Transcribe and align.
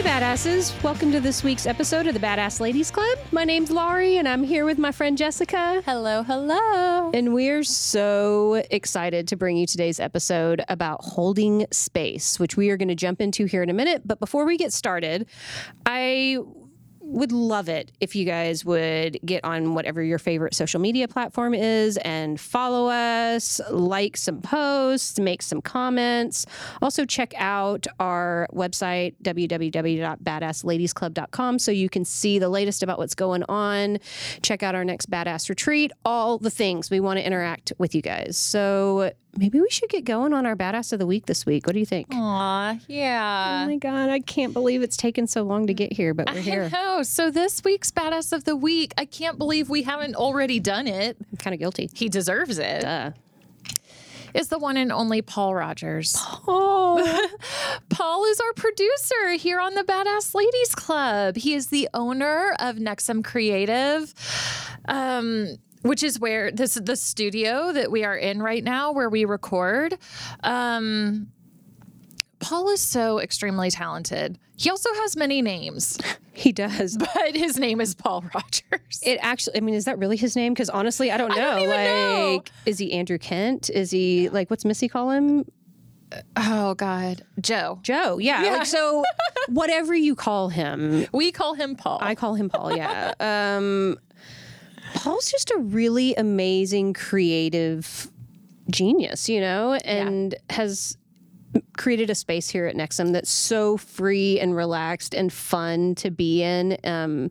Hey, 0.00 0.08
badasses. 0.08 0.82
Welcome 0.82 1.12
to 1.12 1.20
this 1.20 1.44
week's 1.44 1.66
episode 1.66 2.06
of 2.06 2.14
the 2.14 2.20
Badass 2.20 2.58
Ladies 2.58 2.90
Club. 2.90 3.18
My 3.32 3.44
name's 3.44 3.70
Laurie, 3.70 4.16
and 4.16 4.26
I'm 4.26 4.42
here 4.42 4.64
with 4.64 4.78
my 4.78 4.92
friend 4.92 5.18
Jessica. 5.18 5.82
Hello, 5.84 6.22
hello. 6.22 7.10
And 7.12 7.34
we're 7.34 7.62
so 7.64 8.62
excited 8.70 9.28
to 9.28 9.36
bring 9.36 9.58
you 9.58 9.66
today's 9.66 10.00
episode 10.00 10.64
about 10.70 11.04
holding 11.04 11.66
space, 11.70 12.40
which 12.40 12.56
we 12.56 12.70
are 12.70 12.78
going 12.78 12.88
to 12.88 12.94
jump 12.94 13.20
into 13.20 13.44
here 13.44 13.62
in 13.62 13.68
a 13.68 13.74
minute. 13.74 14.00
But 14.06 14.20
before 14.20 14.46
we 14.46 14.56
get 14.56 14.72
started, 14.72 15.26
I 15.84 16.38
would 17.10 17.32
love 17.32 17.68
it 17.68 17.90
if 18.00 18.14
you 18.14 18.24
guys 18.24 18.64
would 18.64 19.18
get 19.24 19.44
on 19.44 19.74
whatever 19.74 20.00
your 20.02 20.18
favorite 20.18 20.54
social 20.54 20.80
media 20.80 21.06
platform 21.08 21.52
is 21.54 21.96
and 21.98 22.40
follow 22.40 22.88
us, 22.88 23.60
like 23.70 24.16
some 24.16 24.40
posts, 24.40 25.18
make 25.18 25.42
some 25.42 25.60
comments. 25.60 26.46
Also, 26.80 27.04
check 27.04 27.34
out 27.36 27.86
our 27.98 28.46
website, 28.52 29.16
www.badassladiesclub.com, 29.22 31.58
so 31.58 31.72
you 31.72 31.88
can 31.88 32.04
see 32.04 32.38
the 32.38 32.48
latest 32.48 32.84
about 32.84 32.98
what's 32.98 33.16
going 33.16 33.42
on. 33.44 33.98
Check 34.42 34.62
out 34.62 34.76
our 34.76 34.84
next 34.84 35.10
Badass 35.10 35.48
Retreat, 35.48 35.90
all 36.04 36.36
the 36.38 36.50
things. 36.50 36.90
We 36.90 37.00
want 37.00 37.18
to 37.18 37.26
interact 37.26 37.72
with 37.78 37.94
you 37.94 38.02
guys. 38.02 38.36
So, 38.36 39.12
maybe 39.36 39.60
we 39.60 39.70
should 39.70 39.88
get 39.88 40.04
going 40.04 40.32
on 40.32 40.44
our 40.46 40.56
Badass 40.56 40.92
of 40.92 40.98
the 40.98 41.06
Week 41.06 41.26
this 41.26 41.46
week. 41.46 41.66
What 41.66 41.72
do 41.74 41.78
you 41.78 41.86
think? 41.86 42.08
Aw, 42.12 42.78
yeah. 42.88 43.62
Oh 43.64 43.66
my 43.68 43.76
God, 43.76 44.08
I 44.10 44.20
can't 44.20 44.52
believe 44.52 44.82
it's 44.82 44.96
taken 44.96 45.26
so 45.26 45.42
long 45.42 45.66
to 45.66 45.74
get 45.74 45.92
here, 45.92 46.14
but 46.14 46.30
we're 46.30 46.38
I 46.38 46.40
here. 46.42 46.70
know. 46.70 47.02
So 47.02 47.30
this 47.30 47.62
week's 47.64 47.90
Badass 47.90 48.32
of 48.32 48.44
the 48.44 48.56
Week, 48.56 48.92
I 48.98 49.04
can't 49.04 49.38
believe 49.38 49.68
we 49.70 49.82
haven't 49.82 50.14
already 50.16 50.60
done 50.60 50.86
it. 50.86 51.16
I'm 51.30 51.36
kind 51.38 51.54
of 51.54 51.60
guilty. 51.60 51.90
He 51.94 52.08
deserves 52.08 52.58
it. 52.58 52.84
Uh, 52.84 53.12
Is 54.34 54.48
the 54.48 54.58
one 54.58 54.76
and 54.76 54.92
only 54.92 55.22
Paul 55.22 55.54
Rogers. 55.54 56.14
oh, 56.46 57.28
Paul 57.88 58.24
is 58.26 58.40
our 58.40 58.52
producer 58.52 59.32
here 59.38 59.58
on 59.60 59.74
the 59.74 59.82
Badass 59.82 60.34
Ladies 60.34 60.74
Club. 60.74 61.36
He 61.36 61.54
is 61.54 61.66
the 61.68 61.88
owner 61.94 62.54
of 62.60 62.76
Nexum 62.76 63.24
Creative. 63.24 64.12
Um, 64.86 65.56
which 65.82 66.02
is 66.02 66.18
where 66.20 66.50
this 66.50 66.76
is 66.76 66.82
the 66.84 66.96
studio 66.96 67.72
that 67.72 67.90
we 67.90 68.04
are 68.04 68.16
in 68.16 68.42
right 68.42 68.62
now 68.64 68.92
where 68.92 69.08
we 69.08 69.24
record. 69.24 69.96
Um, 70.42 71.28
Paul 72.40 72.70
is 72.70 72.80
so 72.80 73.18
extremely 73.18 73.70
talented. 73.70 74.38
He 74.56 74.70
also 74.70 74.92
has 74.94 75.16
many 75.16 75.42
names, 75.42 75.98
he 76.32 76.52
does. 76.52 76.96
but 76.96 77.34
his 77.34 77.58
name 77.58 77.80
is 77.80 77.94
Paul 77.94 78.24
Rogers. 78.34 79.00
It 79.02 79.18
actually, 79.22 79.56
I 79.58 79.60
mean, 79.60 79.74
is 79.74 79.84
that 79.84 79.98
really 79.98 80.16
his 80.16 80.36
name? 80.36 80.52
Because 80.54 80.70
honestly, 80.70 81.10
I 81.10 81.16
don't 81.16 81.30
know. 81.30 81.36
don't 81.36 81.58
even 81.62 81.70
like, 81.70 81.86
know. 81.86 82.42
is 82.66 82.78
he 82.78 82.92
Andrew 82.92 83.18
Kent? 83.18 83.70
Is 83.70 83.90
he 83.90 84.28
like 84.30 84.50
what's 84.50 84.64
Missy 84.64 84.88
call 84.88 85.10
him? 85.10 85.44
oh 86.36 86.74
God, 86.74 87.24
Joe. 87.40 87.78
Joe. 87.82 88.18
Yeah. 88.18 88.42
Yeah. 88.44 88.56
Like 88.58 88.66
so, 88.66 89.04
whatever 89.48 89.94
you 89.94 90.14
call 90.14 90.48
him, 90.48 91.06
We 91.12 91.32
call 91.32 91.54
him 91.54 91.76
Paul. 91.76 91.98
I 92.00 92.14
call 92.14 92.34
him 92.34 92.48
Paul. 92.48 92.76
Yeah. 92.76 93.12
Um, 93.20 93.98
Paul's 94.94 95.30
just 95.30 95.50
a 95.50 95.58
really 95.58 96.14
amazing 96.14 96.94
creative 96.94 98.10
genius, 98.70 99.28
you 99.28 99.40
know, 99.40 99.74
and 99.74 100.34
has 100.50 100.96
created 101.76 102.10
a 102.10 102.14
space 102.14 102.48
here 102.48 102.66
at 102.66 102.76
Nexum 102.76 103.12
that's 103.12 103.30
so 103.30 103.76
free 103.76 104.38
and 104.38 104.54
relaxed 104.54 105.14
and 105.14 105.32
fun 105.32 105.94
to 105.96 106.10
be 106.10 106.42
in 106.42 106.76
um, 106.84 107.30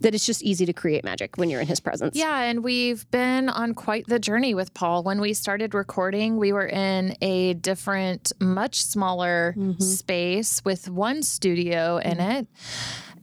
that 0.00 0.14
it's 0.14 0.26
just 0.26 0.42
easy 0.42 0.66
to 0.66 0.72
create 0.72 1.04
magic 1.04 1.38
when 1.38 1.48
you're 1.48 1.60
in 1.60 1.66
his 1.66 1.80
presence. 1.80 2.16
Yeah, 2.16 2.40
and 2.40 2.62
we've 2.62 3.10
been 3.10 3.48
on 3.48 3.74
quite 3.74 4.06
the 4.08 4.18
journey 4.18 4.54
with 4.54 4.74
Paul. 4.74 5.04
When 5.04 5.20
we 5.20 5.32
started 5.32 5.72
recording, 5.72 6.36
we 6.36 6.52
were 6.52 6.66
in 6.66 7.16
a 7.22 7.54
different, 7.54 8.32
much 8.40 8.84
smaller 8.84 9.54
space 9.78 10.62
with 10.64 10.90
one 10.90 11.22
studio 11.22 11.96
in 11.98 12.20
it, 12.20 12.46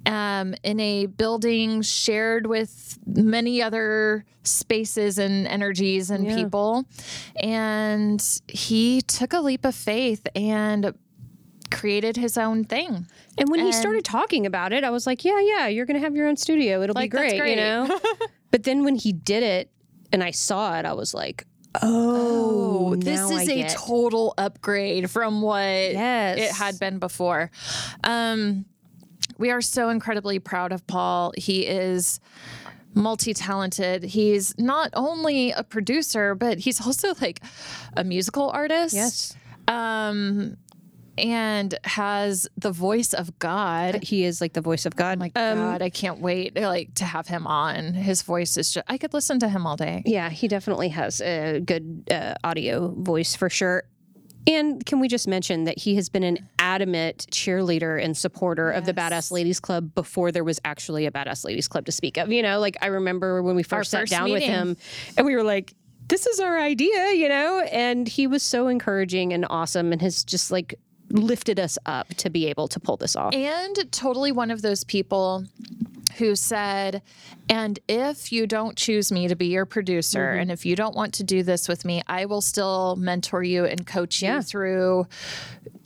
um, 0.05 0.55
in 0.63 0.79
a 0.79 1.05
building 1.05 1.81
shared 1.81 2.45
with 2.47 2.97
many 3.05 3.61
other 3.61 4.25
spaces 4.43 5.17
and 5.17 5.47
energies 5.47 6.09
and 6.09 6.25
Yeah. 6.25 6.35
people. 6.35 6.85
And 7.37 8.21
he 8.47 9.01
took 9.01 9.33
a 9.33 9.39
leap 9.39 9.63
of 9.65 9.75
faith 9.75 10.27
and 10.35 10.93
created 11.71 12.17
his 12.17 12.37
own 12.37 12.65
thing. 12.65 13.07
And 13.37 13.49
when 13.49 13.59
he 13.61 13.71
started 13.71 14.03
talking 14.05 14.45
about 14.45 14.73
it, 14.73 14.83
I 14.83 14.89
was 14.91 15.07
like, 15.07 15.23
yeah, 15.25 15.39
yeah, 15.39 15.67
you're 15.67 15.85
going 15.85 15.95
to 15.99 16.03
have 16.03 16.15
your 16.15 16.27
own 16.27 16.37
studio. 16.37 16.81
It'll 16.83 16.93
Like, 16.93 17.11
be 17.11 17.17
great, 17.17 17.39
great. 17.39 17.51
you 17.51 17.55
know? 17.55 17.99
but 18.51 18.63
then 18.63 18.83
when 18.83 18.95
he 18.95 19.11
did 19.11 19.41
it 19.43 19.71
and 20.11 20.23
I 20.23 20.31
saw 20.31 20.77
it, 20.77 20.85
I 20.85 20.93
was 20.93 21.13
like, 21.13 21.45
oh, 21.81 22.95
this 22.97 23.19
is 23.31 23.49
a 23.49 23.67
total 23.69 24.33
upgrade 24.37 25.09
from 25.09 25.41
what 25.41 25.63
Yes. 25.63 26.37
it 26.37 26.51
had 26.51 26.79
been 26.79 26.99
before. 26.99 27.49
Um, 28.03 28.65
we 29.37 29.51
are 29.51 29.61
so 29.61 29.89
incredibly 29.89 30.39
proud 30.39 30.71
of 30.71 30.85
Paul. 30.87 31.33
He 31.37 31.65
is 31.65 32.19
multi-talented. 32.95 34.03
He's 34.03 34.57
not 34.57 34.89
only 34.93 35.51
a 35.51 35.63
producer, 35.63 36.35
but 36.35 36.59
he's 36.59 36.79
also 36.85 37.13
like 37.21 37.41
a 37.97 38.03
musical 38.03 38.49
artist. 38.49 38.93
Yes. 38.95 39.35
Um, 39.67 40.57
and 41.15 41.75
has 41.83 42.47
the 42.57 42.71
voice 42.71 43.13
of 43.13 43.37
God. 43.37 44.03
He 44.03 44.23
is 44.23 44.41
like 44.41 44.53
the 44.53 44.61
voice 44.61 44.87
of 44.87 44.95
God. 44.95 45.19
My 45.19 45.31
Um, 45.35 45.57
God, 45.59 45.81
I 45.83 45.91
can't 45.91 46.19
wait 46.19 46.59
like 46.59 46.95
to 46.95 47.05
have 47.05 47.27
him 47.27 47.45
on. 47.45 47.93
His 47.93 48.23
voice 48.23 48.57
is 48.57 48.73
just 48.73 48.85
I 48.89 48.97
could 48.97 49.13
listen 49.13 49.39
to 49.39 49.47
him 49.47 49.67
all 49.67 49.75
day. 49.75 50.01
Yeah, 50.07 50.31
he 50.31 50.47
definitely 50.47 50.89
has 50.89 51.21
a 51.21 51.59
good 51.59 52.07
uh, 52.09 52.33
audio 52.43 52.95
voice 52.97 53.35
for 53.35 53.47
sure. 53.47 53.83
And 54.47 54.85
can 54.85 54.99
we 54.99 55.07
just 55.07 55.27
mention 55.27 55.63
that 55.65 55.79
he 55.79 55.95
has 55.95 56.09
been 56.09 56.23
an 56.23 56.49
adamant 56.59 57.27
cheerleader 57.31 58.03
and 58.03 58.15
supporter 58.15 58.71
of 58.71 58.85
the 58.85 58.93
Badass 58.93 59.31
Ladies 59.31 59.59
Club 59.59 59.93
before 59.95 60.31
there 60.31 60.43
was 60.43 60.59
actually 60.65 61.05
a 61.05 61.11
Badass 61.11 61.45
Ladies 61.45 61.67
Club 61.67 61.85
to 61.85 61.91
speak 61.91 62.17
of. 62.17 62.31
You 62.31 62.41
know, 62.41 62.59
like 62.59 62.77
I 62.81 62.87
remember 62.87 63.41
when 63.41 63.55
we 63.55 63.63
first 63.63 63.91
sat 63.91 64.01
first 64.01 64.11
down 64.11 64.31
with 64.31 64.43
him 64.43 64.77
and 65.17 65.25
we 65.25 65.35
were 65.35 65.43
like, 65.43 65.73
this 66.07 66.27
is 66.27 66.39
our 66.39 66.59
idea, 66.59 67.13
you 67.13 67.29
know? 67.29 67.61
And 67.71 68.07
he 68.07 68.27
was 68.27 68.43
so 68.43 68.67
encouraging 68.67 69.33
and 69.33 69.45
awesome 69.49 69.93
and 69.93 70.01
has 70.01 70.23
just 70.23 70.51
like 70.51 70.75
lifted 71.09 71.59
us 71.59 71.77
up 71.85 72.09
to 72.15 72.29
be 72.29 72.47
able 72.47 72.67
to 72.67 72.79
pull 72.79 72.97
this 72.97 73.15
off. 73.15 73.33
And 73.33 73.91
totally 73.91 74.31
one 74.31 74.51
of 74.51 74.61
those 74.61 74.83
people 74.83 75.45
who 76.17 76.35
said, 76.35 77.01
and 77.49 77.79
if 77.87 78.31
you 78.31 78.47
don't 78.47 78.77
choose 78.77 79.11
me 79.11 79.27
to 79.27 79.35
be 79.35 79.47
your 79.47 79.65
producer, 79.65 80.19
Mm-hmm. 80.27 80.39
and 80.41 80.51
if 80.51 80.65
you 80.65 80.75
don't 80.75 80.95
want 80.95 81.13
to 81.15 81.23
do 81.23 81.43
this 81.43 81.67
with 81.67 81.85
me, 81.85 82.01
I 82.07 82.25
will 82.25 82.41
still 82.41 82.95
mentor 82.95 83.43
you 83.43 83.65
and 83.65 83.85
coach 83.85 84.21
you 84.21 84.27
Yeah. 84.29 84.41
through 84.41 85.07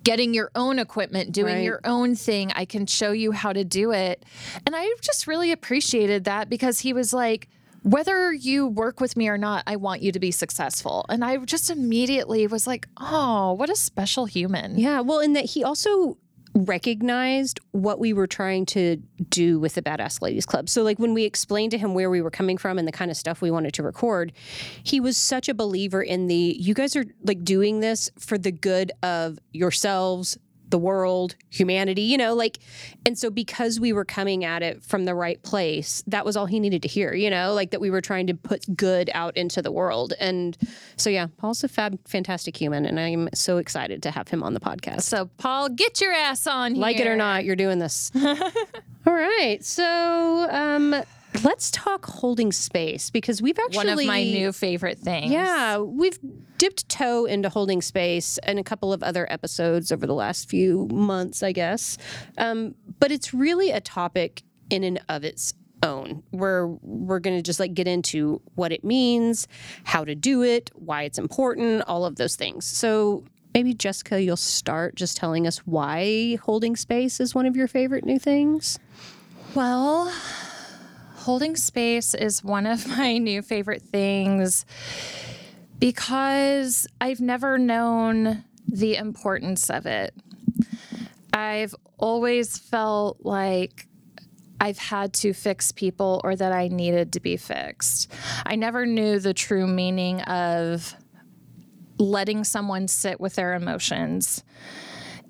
getting 0.03 0.33
your 0.33 0.51
own 0.55 0.79
equipment, 0.79 1.31
doing 1.33 1.55
Right. 1.55 1.63
your 1.63 1.81
own 1.83 2.15
thing. 2.15 2.51
I 2.55 2.65
can 2.65 2.85
show 2.85 3.11
you 3.11 3.31
how 3.33 3.51
to 3.51 3.63
do 3.65 3.91
it. 3.91 4.23
And 4.65 4.75
I 4.75 4.89
just 5.01 5.27
really 5.27 5.51
appreciated 5.51 6.23
that 6.25 6.49
because 6.49 6.79
he 6.79 6.93
was 6.93 7.11
like, 7.13 7.49
whether 7.83 8.33
you 8.33 8.67
work 8.67 8.99
with 8.99 9.15
me 9.17 9.27
or 9.29 9.37
not, 9.37 9.63
I 9.67 9.75
want 9.75 10.01
you 10.01 10.11
to 10.11 10.19
be 10.19 10.31
successful. 10.31 11.05
And 11.09 11.23
I 11.23 11.37
just 11.37 11.69
immediately 11.69 12.47
was 12.47 12.67
like, 12.67 12.87
oh, 12.97 13.53
what 13.53 13.69
a 13.69 13.75
special 13.75 14.25
human. 14.25 14.77
Yeah, 14.77 15.01
well, 15.01 15.19
in 15.19 15.33
that 15.33 15.45
he 15.45 15.63
also 15.63 16.17
recognized 16.57 17.59
what 17.71 17.99
we 17.99 18.13
were 18.13 18.27
trying 18.27 18.65
to 18.67 18.97
do 19.29 19.59
with 19.59 19.75
the 19.75 19.81
Badass 19.81 20.21
Ladies 20.21 20.45
Club. 20.45 20.69
So, 20.69 20.83
like, 20.83 20.97
when 20.99 21.13
we 21.13 21.23
explained 21.23 21.71
to 21.71 21.77
him 21.77 21.93
where 21.93 22.09
we 22.09 22.21
were 22.21 22.31
coming 22.31 22.57
from 22.57 22.79
and 22.79 22.87
the 22.87 22.91
kind 22.91 23.11
of 23.11 23.17
stuff 23.17 23.41
we 23.41 23.51
wanted 23.51 23.73
to 23.75 23.83
record, 23.83 24.33
he 24.83 24.99
was 24.99 25.17
such 25.17 25.47
a 25.47 25.53
believer 25.53 26.01
in 26.01 26.27
the 26.27 26.55
you 26.59 26.73
guys 26.73 26.95
are 26.95 27.05
like 27.23 27.43
doing 27.43 27.79
this 27.79 28.09
for 28.19 28.37
the 28.37 28.51
good 28.51 28.91
of 29.03 29.37
yourselves, 29.51 30.37
the 30.69 30.77
world, 30.77 31.35
humanity, 31.49 32.01
you 32.01 32.17
know, 32.17 32.33
like, 32.33 32.59
and 33.05 33.17
so 33.17 33.29
because 33.29 33.79
we 33.79 33.93
were 33.93 34.05
coming 34.05 34.43
at 34.43 34.63
it 34.63 34.83
from 34.83 35.05
the 35.05 35.15
right 35.15 35.41
place, 35.43 36.03
that 36.07 36.25
was 36.25 36.35
all 36.35 36.45
he 36.45 36.59
needed 36.59 36.81
to 36.81 36.87
hear, 36.87 37.13
you 37.13 37.29
know, 37.29 37.53
like 37.53 37.71
that 37.71 37.81
we 37.81 37.89
were 37.89 38.01
trying 38.01 38.27
to 38.27 38.33
put 38.33 38.75
good 38.75 39.09
out 39.13 39.35
into 39.37 39.61
the 39.61 39.71
world. 39.71 40.13
And 40.19 40.57
so, 40.97 41.09
yeah, 41.09 41.27
Paul's 41.37 41.63
a 41.63 41.67
fab, 41.67 41.99
fantastic 42.07 42.57
human, 42.57 42.85
and 42.85 42.99
I'm 42.99 43.29
so 43.33 43.57
excited 43.57 44.03
to 44.03 44.11
have 44.11 44.27
him 44.27 44.43
on 44.43 44.53
the 44.53 44.59
podcast. 44.59 45.03
So, 45.03 45.29
Paul, 45.37 45.69
get 45.69 46.01
your 46.01 46.13
ass 46.13 46.47
on 46.47 46.75
here. 46.75 46.81
Like 46.81 46.99
it 46.99 47.07
or 47.07 47.15
not, 47.15 47.45
you're 47.45 47.55
doing 47.55 47.79
this. 47.79 48.11
All 49.07 49.13
right. 49.13 49.63
So 49.63 50.47
um, 50.51 50.93
let's 51.43 51.71
talk 51.71 52.05
holding 52.05 52.51
space 52.51 53.09
because 53.09 53.41
we've 53.41 53.57
actually. 53.57 53.77
One 53.77 53.89
of 53.89 54.05
my 54.05 54.23
new 54.23 54.51
favorite 54.51 54.99
things. 54.99 55.31
Yeah, 55.31 55.77
we've 55.79 56.19
dipped 56.57 56.89
toe 56.89 57.25
into 57.25 57.49
holding 57.49 57.81
space 57.81 58.37
and 58.39 58.59
a 58.59 58.63
couple 58.63 58.91
of 58.91 59.03
other 59.03 59.31
episodes 59.31 59.91
over 59.91 60.07
the 60.07 60.13
last 60.13 60.49
few 60.49 60.87
months, 60.87 61.43
I 61.43 61.51
guess. 61.51 61.97
Um, 62.37 62.75
but 62.99 63.11
it's 63.11 63.33
really 63.33 63.71
a 63.71 63.81
topic 63.81 64.43
in 64.69 64.83
and 64.83 64.99
of 65.09 65.23
its 65.23 65.53
own. 65.83 66.23
Where 66.31 66.67
we're 66.67 67.19
going 67.19 67.37
to 67.37 67.43
just 67.43 67.59
like 67.59 67.73
get 67.73 67.87
into 67.87 68.41
what 68.55 68.71
it 68.71 68.83
means, 68.83 69.47
how 69.83 70.03
to 70.05 70.15
do 70.15 70.43
it, 70.43 70.71
why 70.73 71.03
it's 71.03 71.19
important, 71.19 71.83
all 71.87 72.05
of 72.05 72.15
those 72.15 72.35
things. 72.35 72.65
So 72.65 73.23
maybe 73.53 73.73
Jessica, 73.73 74.21
you'll 74.21 74.37
start 74.37 74.95
just 74.95 75.17
telling 75.17 75.47
us 75.47 75.59
why 75.59 76.37
holding 76.43 76.75
space 76.75 77.19
is 77.19 77.33
one 77.33 77.45
of 77.45 77.55
your 77.55 77.67
favorite 77.67 78.05
new 78.05 78.19
things. 78.19 78.79
Well, 79.55 80.13
holding 81.27 81.57
space 81.57 82.13
is 82.13 82.41
one 82.41 82.65
of 82.65 82.87
my 82.97 83.17
new 83.17 83.41
favorite 83.41 83.81
things 83.81 84.65
because 85.77 86.87
I've 87.01 87.19
never 87.19 87.57
known 87.57 88.45
the 88.65 88.95
importance 88.95 89.69
of 89.69 89.85
it. 89.85 90.15
I've 91.33 91.75
always 91.97 92.57
felt 92.57 93.17
like 93.25 93.89
I've 94.61 94.77
had 94.77 95.11
to 95.15 95.33
fix 95.33 95.73
people 95.73 96.21
or 96.23 96.33
that 96.37 96.53
I 96.53 96.69
needed 96.69 97.11
to 97.11 97.19
be 97.19 97.35
fixed. 97.35 98.09
I 98.45 98.55
never 98.55 98.85
knew 98.85 99.19
the 99.19 99.33
true 99.33 99.67
meaning 99.67 100.21
of 100.21 100.95
letting 101.97 102.45
someone 102.45 102.87
sit 102.87 103.19
with 103.19 103.35
their 103.35 103.53
emotions 103.53 104.45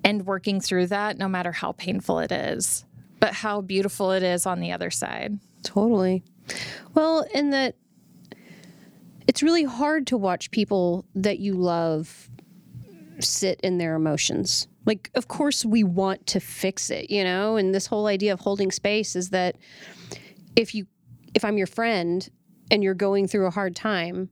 and 0.04 0.26
working 0.26 0.60
through 0.60 0.86
that, 0.86 1.18
no 1.18 1.26
matter 1.26 1.50
how 1.50 1.72
painful 1.72 2.20
it 2.20 2.30
is, 2.30 2.84
but 3.18 3.34
how 3.34 3.60
beautiful 3.60 4.12
it 4.12 4.22
is 4.22 4.46
on 4.46 4.60
the 4.60 4.70
other 4.70 4.92
side. 4.92 5.40
Totally. 5.68 6.24
Well, 6.94 7.26
in 7.34 7.50
that 7.50 7.76
it's 9.26 9.42
really 9.42 9.64
hard 9.64 10.06
to 10.06 10.16
watch 10.16 10.50
people 10.50 11.04
that 11.14 11.40
you 11.40 11.52
love 11.52 12.30
sit 13.20 13.60
in 13.60 13.76
their 13.76 13.94
emotions. 13.94 14.66
Like, 14.86 15.10
of 15.14 15.28
course, 15.28 15.66
we 15.66 15.84
want 15.84 16.26
to 16.28 16.40
fix 16.40 16.88
it, 16.88 17.10
you 17.10 17.22
know? 17.22 17.56
And 17.56 17.74
this 17.74 17.86
whole 17.86 18.06
idea 18.06 18.32
of 18.32 18.40
holding 18.40 18.70
space 18.70 19.14
is 19.14 19.28
that 19.28 19.56
if 20.56 20.74
you, 20.74 20.86
if 21.34 21.44
I'm 21.44 21.58
your 21.58 21.66
friend 21.66 22.26
and 22.70 22.82
you're 22.82 22.94
going 22.94 23.28
through 23.28 23.44
a 23.44 23.50
hard 23.50 23.76
time, 23.76 24.30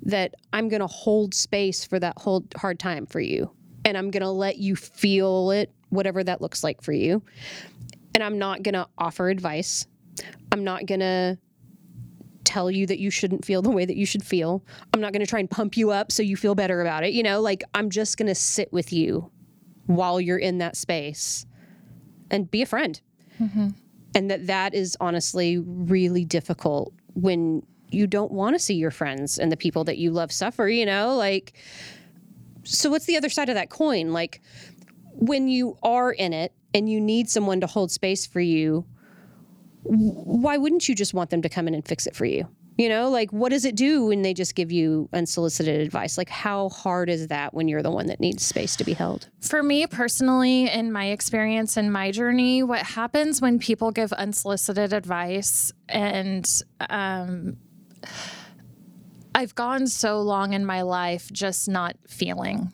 that 0.00 0.36
I'm 0.54 0.70
going 0.70 0.80
to 0.80 0.86
hold 0.86 1.34
space 1.34 1.84
for 1.84 2.00
that 2.00 2.14
whole 2.16 2.46
hard 2.56 2.78
time 2.78 3.04
for 3.04 3.20
you. 3.20 3.50
And 3.84 3.98
I'm 3.98 4.10
going 4.10 4.22
to 4.22 4.30
let 4.30 4.56
you 4.56 4.74
feel 4.74 5.50
it, 5.50 5.70
whatever 5.90 6.24
that 6.24 6.40
looks 6.40 6.64
like 6.64 6.80
for 6.80 6.92
you. 6.92 7.22
And 8.14 8.24
I'm 8.24 8.38
not 8.38 8.62
going 8.62 8.72
to 8.72 8.88
offer 8.96 9.28
advice. 9.28 9.86
I'm 10.52 10.64
not 10.64 10.86
going 10.86 11.00
to 11.00 11.38
tell 12.44 12.70
you 12.70 12.86
that 12.86 12.98
you 12.98 13.10
shouldn't 13.10 13.44
feel 13.44 13.60
the 13.60 13.70
way 13.70 13.84
that 13.84 13.96
you 13.96 14.06
should 14.06 14.24
feel. 14.24 14.64
I'm 14.94 15.00
not 15.00 15.12
going 15.12 15.20
to 15.20 15.26
try 15.26 15.38
and 15.38 15.50
pump 15.50 15.76
you 15.76 15.90
up 15.90 16.10
so 16.10 16.22
you 16.22 16.36
feel 16.36 16.54
better 16.54 16.80
about 16.80 17.04
it. 17.04 17.12
You 17.12 17.22
know, 17.22 17.40
like 17.40 17.62
I'm 17.74 17.90
just 17.90 18.16
going 18.16 18.28
to 18.28 18.34
sit 18.34 18.72
with 18.72 18.92
you 18.92 19.30
while 19.86 20.20
you're 20.20 20.38
in 20.38 20.58
that 20.58 20.76
space 20.76 21.46
and 22.30 22.50
be 22.50 22.62
a 22.62 22.66
friend. 22.66 23.00
Mm-hmm. 23.40 23.68
And 24.14 24.30
that 24.30 24.46
that 24.46 24.74
is 24.74 24.96
honestly 25.00 25.58
really 25.58 26.24
difficult 26.24 26.94
when 27.14 27.62
you 27.90 28.06
don't 28.06 28.32
want 28.32 28.54
to 28.54 28.58
see 28.58 28.74
your 28.74 28.90
friends 28.90 29.38
and 29.38 29.52
the 29.52 29.56
people 29.56 29.84
that 29.84 29.98
you 29.98 30.10
love 30.10 30.32
suffer, 30.32 30.68
you 30.68 30.86
know? 30.86 31.14
Like, 31.16 31.54
so 32.64 32.90
what's 32.90 33.06
the 33.06 33.16
other 33.16 33.28
side 33.28 33.48
of 33.48 33.54
that 33.54 33.70
coin? 33.70 34.12
Like, 34.12 34.40
when 35.12 35.48
you 35.48 35.76
are 35.82 36.12
in 36.12 36.32
it 36.32 36.52
and 36.74 36.88
you 36.90 37.00
need 37.00 37.28
someone 37.28 37.60
to 37.60 37.66
hold 37.66 37.90
space 37.90 38.26
for 38.26 38.40
you, 38.40 38.86
why 39.82 40.56
wouldn't 40.56 40.88
you 40.88 40.94
just 40.94 41.14
want 41.14 41.30
them 41.30 41.42
to 41.42 41.48
come 41.48 41.68
in 41.68 41.74
and 41.74 41.86
fix 41.86 42.06
it 42.06 42.14
for 42.14 42.24
you? 42.24 42.48
You 42.76 42.88
know, 42.88 43.08
like 43.08 43.32
what 43.32 43.48
does 43.50 43.64
it 43.64 43.74
do 43.74 44.06
when 44.06 44.22
they 44.22 44.32
just 44.32 44.54
give 44.54 44.70
you 44.70 45.08
unsolicited 45.12 45.80
advice? 45.80 46.16
Like, 46.16 46.28
how 46.28 46.68
hard 46.68 47.10
is 47.10 47.26
that 47.26 47.52
when 47.52 47.66
you're 47.66 47.82
the 47.82 47.90
one 47.90 48.06
that 48.06 48.20
needs 48.20 48.44
space 48.44 48.76
to 48.76 48.84
be 48.84 48.92
held? 48.92 49.28
For 49.40 49.64
me 49.64 49.86
personally, 49.88 50.70
in 50.70 50.92
my 50.92 51.06
experience 51.06 51.76
and 51.76 51.92
my 51.92 52.12
journey, 52.12 52.62
what 52.62 52.82
happens 52.82 53.40
when 53.40 53.58
people 53.58 53.90
give 53.90 54.12
unsolicited 54.12 54.92
advice 54.92 55.72
and 55.88 56.48
um, 56.88 57.56
I've 59.34 59.54
gone 59.56 59.88
so 59.88 60.20
long 60.20 60.52
in 60.52 60.64
my 60.64 60.82
life 60.82 61.32
just 61.32 61.68
not 61.68 61.96
feeling 62.06 62.72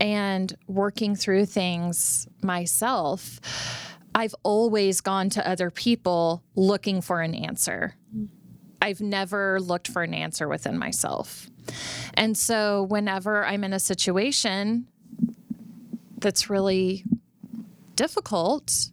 and 0.00 0.54
working 0.66 1.14
through 1.14 1.46
things 1.46 2.26
myself. 2.42 3.40
I've 4.14 4.34
always 4.42 5.00
gone 5.00 5.30
to 5.30 5.48
other 5.48 5.70
people 5.70 6.42
looking 6.54 7.00
for 7.00 7.20
an 7.20 7.34
answer. 7.34 7.94
I've 8.80 9.00
never 9.00 9.60
looked 9.60 9.88
for 9.88 10.02
an 10.02 10.12
answer 10.12 10.48
within 10.48 10.78
myself. 10.78 11.48
And 12.14 12.36
so, 12.36 12.82
whenever 12.82 13.44
I'm 13.44 13.64
in 13.64 13.72
a 13.72 13.78
situation 13.78 14.88
that's 16.18 16.50
really 16.50 17.04
difficult, 17.94 18.90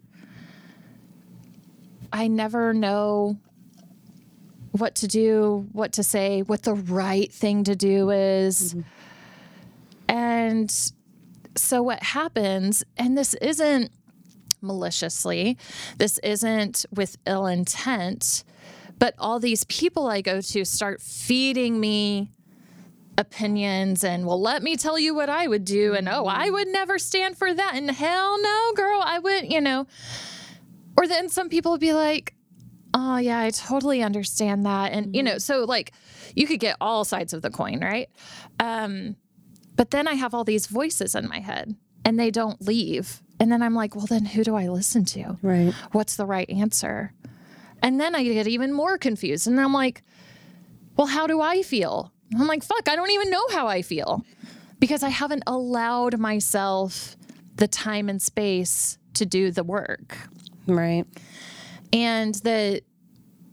I 2.13 2.27
never 2.27 2.73
know 2.73 3.37
what 4.71 4.95
to 4.95 5.07
do, 5.07 5.67
what 5.71 5.93
to 5.93 6.03
say, 6.03 6.41
what 6.41 6.63
the 6.63 6.75
right 6.75 7.31
thing 7.31 7.63
to 7.65 7.75
do 7.75 8.11
is. 8.11 8.73
Mm-hmm. 8.73 8.81
And 10.09 10.91
so 11.55 11.83
what 11.83 12.01
happens, 12.01 12.83
and 12.97 13.17
this 13.17 13.33
isn't 13.35 13.91
maliciously, 14.61 15.57
this 15.97 16.17
isn't 16.19 16.85
with 16.93 17.17
ill 17.25 17.47
intent, 17.47 18.43
but 18.97 19.15
all 19.17 19.39
these 19.39 19.63
people 19.65 20.07
I 20.07 20.21
go 20.21 20.41
to 20.41 20.65
start 20.65 21.01
feeding 21.01 21.79
me 21.79 22.31
opinions 23.17 24.05
and 24.05 24.25
well 24.25 24.39
let 24.39 24.63
me 24.63 24.77
tell 24.77 24.97
you 24.97 25.13
what 25.13 25.29
I 25.29 25.45
would 25.45 25.65
do 25.65 25.93
and 25.93 26.07
oh 26.07 26.25
I 26.25 26.49
would 26.49 26.69
never 26.69 26.97
stand 26.97 27.37
for 27.37 27.53
that 27.53 27.73
and 27.75 27.91
hell 27.91 28.41
no 28.41 28.71
girl 28.75 29.01
I 29.03 29.19
would 29.19 29.51
you 29.51 29.59
know. 29.59 29.87
Or 30.97 31.05
then 31.05 31.27
some 31.27 31.49
people 31.49 31.73
would 31.73 31.81
be 31.81 31.93
like 31.93 32.33
oh 32.93 33.17
yeah 33.17 33.39
i 33.39 33.49
totally 33.51 34.01
understand 34.01 34.65
that 34.65 34.91
and 34.93 35.15
you 35.15 35.21
know 35.21 35.31
mm-hmm. 35.31 35.39
so 35.39 35.63
like 35.65 35.91
you 36.35 36.47
could 36.47 36.59
get 36.59 36.75
all 36.81 37.03
sides 37.03 37.33
of 37.33 37.41
the 37.41 37.49
coin 37.49 37.79
right? 37.81 38.09
Um 38.59 39.15
but 39.75 39.91
then 39.91 40.07
i 40.07 40.13
have 40.13 40.33
all 40.33 40.43
these 40.43 40.67
voices 40.67 41.13
in 41.13 41.27
my 41.27 41.39
head 41.39 41.75
and 42.05 42.19
they 42.19 42.31
don't 42.31 42.61
leave. 42.61 43.21
And 43.39 43.51
then 43.51 43.61
i'm 43.61 43.73
like 43.73 43.95
well 43.95 44.05
then 44.05 44.25
who 44.25 44.43
do 44.43 44.55
i 44.55 44.67
listen 44.67 45.05
to? 45.05 45.37
Right. 45.41 45.73
What's 45.91 46.15
the 46.15 46.25
right 46.25 46.49
answer? 46.49 47.13
And 47.81 47.99
then 47.99 48.15
i 48.15 48.23
get 48.23 48.47
even 48.47 48.73
more 48.73 48.97
confused 48.97 49.47
and 49.47 49.59
i'm 49.59 49.73
like 49.73 50.03
well 50.97 51.07
how 51.07 51.27
do 51.27 51.41
i 51.41 51.61
feel? 51.61 52.11
I'm 52.37 52.47
like 52.47 52.63
fuck 52.63 52.89
i 52.89 52.95
don't 52.95 53.11
even 53.11 53.29
know 53.29 53.45
how 53.51 53.67
i 53.67 53.81
feel. 53.81 54.25
Because 54.79 55.03
i 55.03 55.09
haven't 55.09 55.43
allowed 55.47 56.19
myself 56.19 57.15
the 57.55 57.67
time 57.67 58.09
and 58.09 58.21
space 58.21 58.97
to 59.15 59.25
do 59.25 59.51
the 59.51 59.63
work. 59.63 60.17
Right. 60.67 61.05
And 61.91 62.35
that 62.35 62.83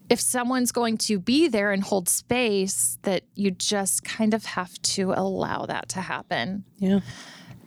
if 0.08 0.20
someone's 0.20 0.70
going 0.70 0.98
to 0.98 1.18
be 1.18 1.48
there 1.48 1.72
and 1.72 1.82
hold 1.82 2.08
space 2.08 2.98
that 3.02 3.24
you 3.34 3.50
just 3.50 4.04
kind 4.04 4.34
of 4.34 4.44
have 4.44 4.80
to 4.82 5.12
allow 5.12 5.66
that 5.66 5.88
to 5.90 6.00
happen. 6.00 6.64
Yeah 6.78 7.00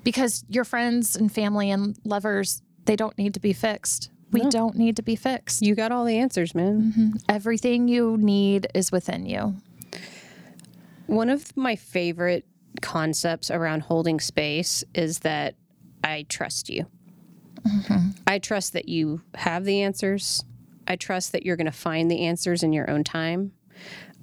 because 0.10 0.44
your 0.50 0.64
friends 0.64 1.16
and 1.16 1.32
family 1.32 1.70
and 1.70 1.96
lovers 2.04 2.64
they 2.86 2.96
don't 2.96 3.16
need 3.18 3.34
to 3.34 3.40
be 3.40 3.54
fixed 3.54 4.10
we 4.32 4.42
no. 4.42 4.50
don't 4.50 4.76
need 4.76 4.96
to 4.96 5.04
be 5.04 5.16
fixed 5.16 5.62
you 5.62 5.76
got 5.76 5.92
all 5.92 6.04
the 6.04 6.18
answers 6.18 6.56
man 6.56 6.82
mm-hmm. 6.82 7.10
everything 7.30 7.88
you 7.88 8.18
need 8.18 8.68
is 8.74 8.92
within 8.92 9.26
you 9.26 9.56
one 11.06 11.30
of 11.30 11.56
my 11.56 11.76
favorite 11.76 12.46
concepts 12.82 13.52
around 13.52 13.82
holding 13.82 14.20
space 14.20 14.84
is 14.96 15.20
that 15.20 15.54
i 16.04 16.26
trust 16.28 16.70
you 16.70 16.86
mm-hmm. 17.62 18.10
i 18.26 18.40
trust 18.40 18.74
that 18.74 18.90
you 18.90 19.22
have 19.36 19.64
the 19.64 19.84
answers 19.84 20.44
I 20.90 20.96
trust 20.96 21.32
that 21.34 21.46
you're 21.46 21.56
going 21.56 21.66
to 21.66 21.72
find 21.72 22.10
the 22.10 22.26
answers 22.26 22.64
in 22.64 22.74
your 22.74 22.90
own 22.90 23.04
time. 23.04 23.52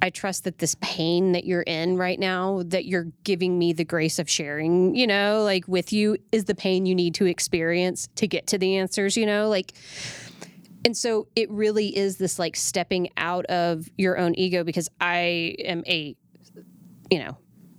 I 0.03 0.11
trust 0.11 0.45
that 0.45 0.59
this 0.59 0.77
pain 0.81 1.33
that 1.33 1.45
you're 1.45 1.63
in 1.63 1.97
right 1.97 2.19
now, 2.19 2.63
that 2.67 2.85
you're 2.85 3.09
giving 3.25 3.59
me 3.59 3.73
the 3.73 3.85
grace 3.85 4.19
of 4.19 4.29
sharing, 4.29 4.95
you 4.95 5.07
know, 5.07 5.43
like 5.43 5.67
with 5.67 5.93
you, 5.93 6.19
is 6.33 6.45
the 6.45 6.55
pain 6.55 6.87
you 6.87 6.95
need 6.95 7.15
to 7.15 7.27
experience 7.27 8.09
to 8.17 8.27
get 8.27 8.47
to 8.49 8.59
the 8.59 8.77
answers, 8.77 9.17
you 9.17 9.27
know, 9.27 9.49
like. 9.49 9.73
And 10.85 10.97
so 10.97 11.27
it 11.35 11.51
really 11.51 11.97
is 11.97 12.19
this 12.19 12.39
like 12.39 12.55
stepping 12.55 13.09
out 13.17 13.45
of 13.47 13.89
your 13.97 14.19
own 14.19 14.37
ego 14.37 14.63
because 14.63 14.89
I 15.01 15.57
am 15.65 15.83
a, 15.87 16.15
you 17.11 17.19
know, 17.19 17.39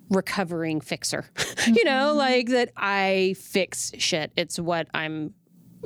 recovering 0.09 0.81
fixer, 0.81 1.29
you 1.67 1.85
know, 1.85 2.09
mm-hmm. 2.09 2.17
like 2.17 2.47
that 2.49 2.71
I 2.75 3.35
fix 3.39 3.91
shit. 3.97 4.31
It's 4.35 4.59
what 4.59 4.87
I'm 4.93 5.33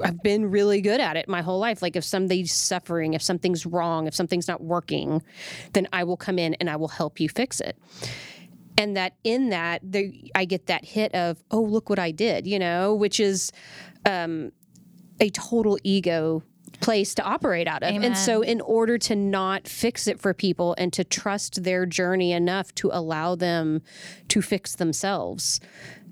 I've 0.04 0.22
been 0.24 0.50
really 0.50 0.82
good 0.82 1.00
at 1.00 1.18
it 1.18 1.28
my 1.28 1.42
whole 1.42 1.60
life. 1.60 1.82
Like 1.82 1.96
if 1.96 2.04
somebody's 2.04 2.54
suffering, 2.54 3.14
if 3.14 3.22
something's 3.22 3.66
wrong, 3.66 4.08
if 4.08 4.16
something's 4.16 4.48
not 4.48 4.62
working, 4.62 5.22
then 5.74 5.88
I 5.94 6.04
will 6.04 6.18
come 6.18 6.40
in 6.40 6.56
and 6.56 6.70
I 6.70 6.76
will 6.76 6.88
help 6.88 7.20
you 7.20 7.30
fix 7.30 7.60
it. 7.60 7.78
And 8.78 8.96
that 8.98 9.14
in 9.24 9.50
that, 9.50 9.82
I 10.36 10.46
get 10.46 10.68
that 10.68 10.86
hit 10.86 11.14
of, 11.14 11.44
oh, 11.52 11.62
look 11.62 11.90
what 11.90 12.00
I 12.00 12.12
did, 12.12 12.48
you 12.48 12.58
know, 12.58 12.96
which 12.96 13.20
is 13.20 13.52
um, 14.06 14.52
a 15.20 15.30
total 15.30 15.78
ego 15.84 16.42
place 16.80 17.14
to 17.16 17.24
operate 17.24 17.68
out 17.68 17.84
of. 17.84 17.90
Amen. 17.90 18.04
And 18.04 18.18
so, 18.18 18.42
in 18.42 18.60
order 18.62 18.98
to 18.98 19.16
not 19.16 19.68
fix 19.68 20.08
it 20.08 20.20
for 20.20 20.34
people 20.34 20.76
and 20.78 20.92
to 20.94 21.04
trust 21.04 21.64
their 21.64 21.86
journey 21.86 22.32
enough 22.32 22.74
to 22.76 22.90
allow 22.92 23.36
them 23.36 23.82
to 24.30 24.42
fix 24.42 24.76
themselves, 24.76 25.60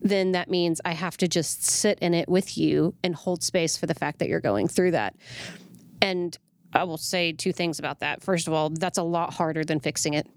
then 0.02 0.32
that 0.32 0.50
means 0.50 0.80
I 0.86 0.94
have 0.94 1.18
to 1.18 1.28
just 1.28 1.64
sit 1.64 2.00
in 2.00 2.14
it 2.14 2.30
with 2.30 2.58
you 2.58 2.96
and 3.04 3.16
hold 3.16 3.44
space 3.44 3.78
for 3.78 3.86
the 3.86 3.96
fact 3.96 4.20
that 4.20 4.30
you're 4.30 4.40
going 4.40 4.68
through 4.68 4.92
that. 4.92 5.16
And 6.02 6.38
I 6.74 6.84
will 6.84 6.98
say 6.98 7.32
two 7.34 7.52
things 7.52 7.80
about 7.80 8.00
that. 8.00 8.22
First 8.22 8.48
of 8.48 8.54
all, 8.54 8.70
that's 8.70 8.98
a 8.98 9.04
lot 9.04 9.34
harder 9.34 9.64
than 9.64 9.80
fixing 9.80 10.14
it. 10.14 10.28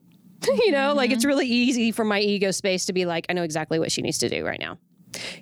you 0.46 0.72
know, 0.72 0.92
like 0.94 1.10
it's 1.10 1.20
mm-hmm. 1.20 1.28
really 1.28 1.46
easy 1.46 1.92
for 1.92 2.04
my 2.04 2.18
ego 2.20 2.50
space 2.50 2.86
to 2.86 2.92
be 2.92 3.04
like, 3.04 3.26
I 3.28 3.32
know 3.32 3.44
exactly 3.44 3.78
what 3.78 3.92
she 3.92 4.02
needs 4.02 4.18
to 4.18 4.28
do 4.28 4.44
right 4.44 4.58
now. 4.58 4.78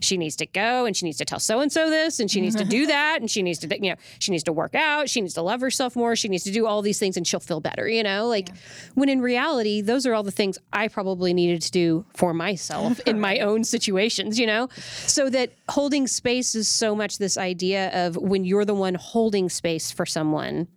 She 0.00 0.16
needs 0.16 0.36
to 0.36 0.46
go 0.46 0.84
and 0.84 0.96
she 0.96 1.04
needs 1.06 1.18
to 1.18 1.24
tell 1.24 1.40
so 1.40 1.60
and 1.60 1.72
so 1.72 1.90
this 1.90 2.20
and 2.20 2.30
she 2.30 2.40
needs 2.40 2.56
to 2.56 2.64
do 2.64 2.86
that 2.94 3.20
and 3.20 3.30
she 3.30 3.42
needs 3.42 3.58
to, 3.60 3.68
you 3.68 3.90
know, 3.90 3.96
she 4.18 4.30
needs 4.30 4.44
to 4.44 4.52
work 4.52 4.74
out. 4.74 5.08
She 5.08 5.20
needs 5.20 5.34
to 5.34 5.42
love 5.42 5.60
herself 5.60 5.96
more. 5.96 6.16
She 6.16 6.28
needs 6.28 6.44
to 6.44 6.52
do 6.52 6.66
all 6.66 6.82
these 6.82 6.98
things 6.98 7.16
and 7.16 7.26
she'll 7.26 7.40
feel 7.40 7.60
better, 7.60 7.88
you 7.88 8.02
know? 8.02 8.26
Like 8.26 8.50
when 8.94 9.08
in 9.08 9.20
reality, 9.20 9.80
those 9.80 10.06
are 10.06 10.14
all 10.14 10.22
the 10.22 10.30
things 10.30 10.58
I 10.72 10.88
probably 10.88 11.34
needed 11.34 11.62
to 11.62 11.70
do 11.70 12.04
for 12.14 12.34
myself 12.34 13.00
in 13.00 13.20
my 13.20 13.38
own 13.40 13.64
situations, 13.64 14.38
you 14.38 14.46
know? 14.46 14.68
So 15.06 15.30
that 15.30 15.52
holding 15.68 16.06
space 16.06 16.54
is 16.54 16.68
so 16.68 16.94
much 16.94 17.18
this 17.18 17.36
idea 17.36 18.06
of 18.06 18.16
when 18.16 18.44
you're 18.44 18.64
the 18.64 18.74
one 18.74 18.94
holding 18.94 19.48
space 19.48 19.90
for 19.90 20.06
someone 20.06 20.68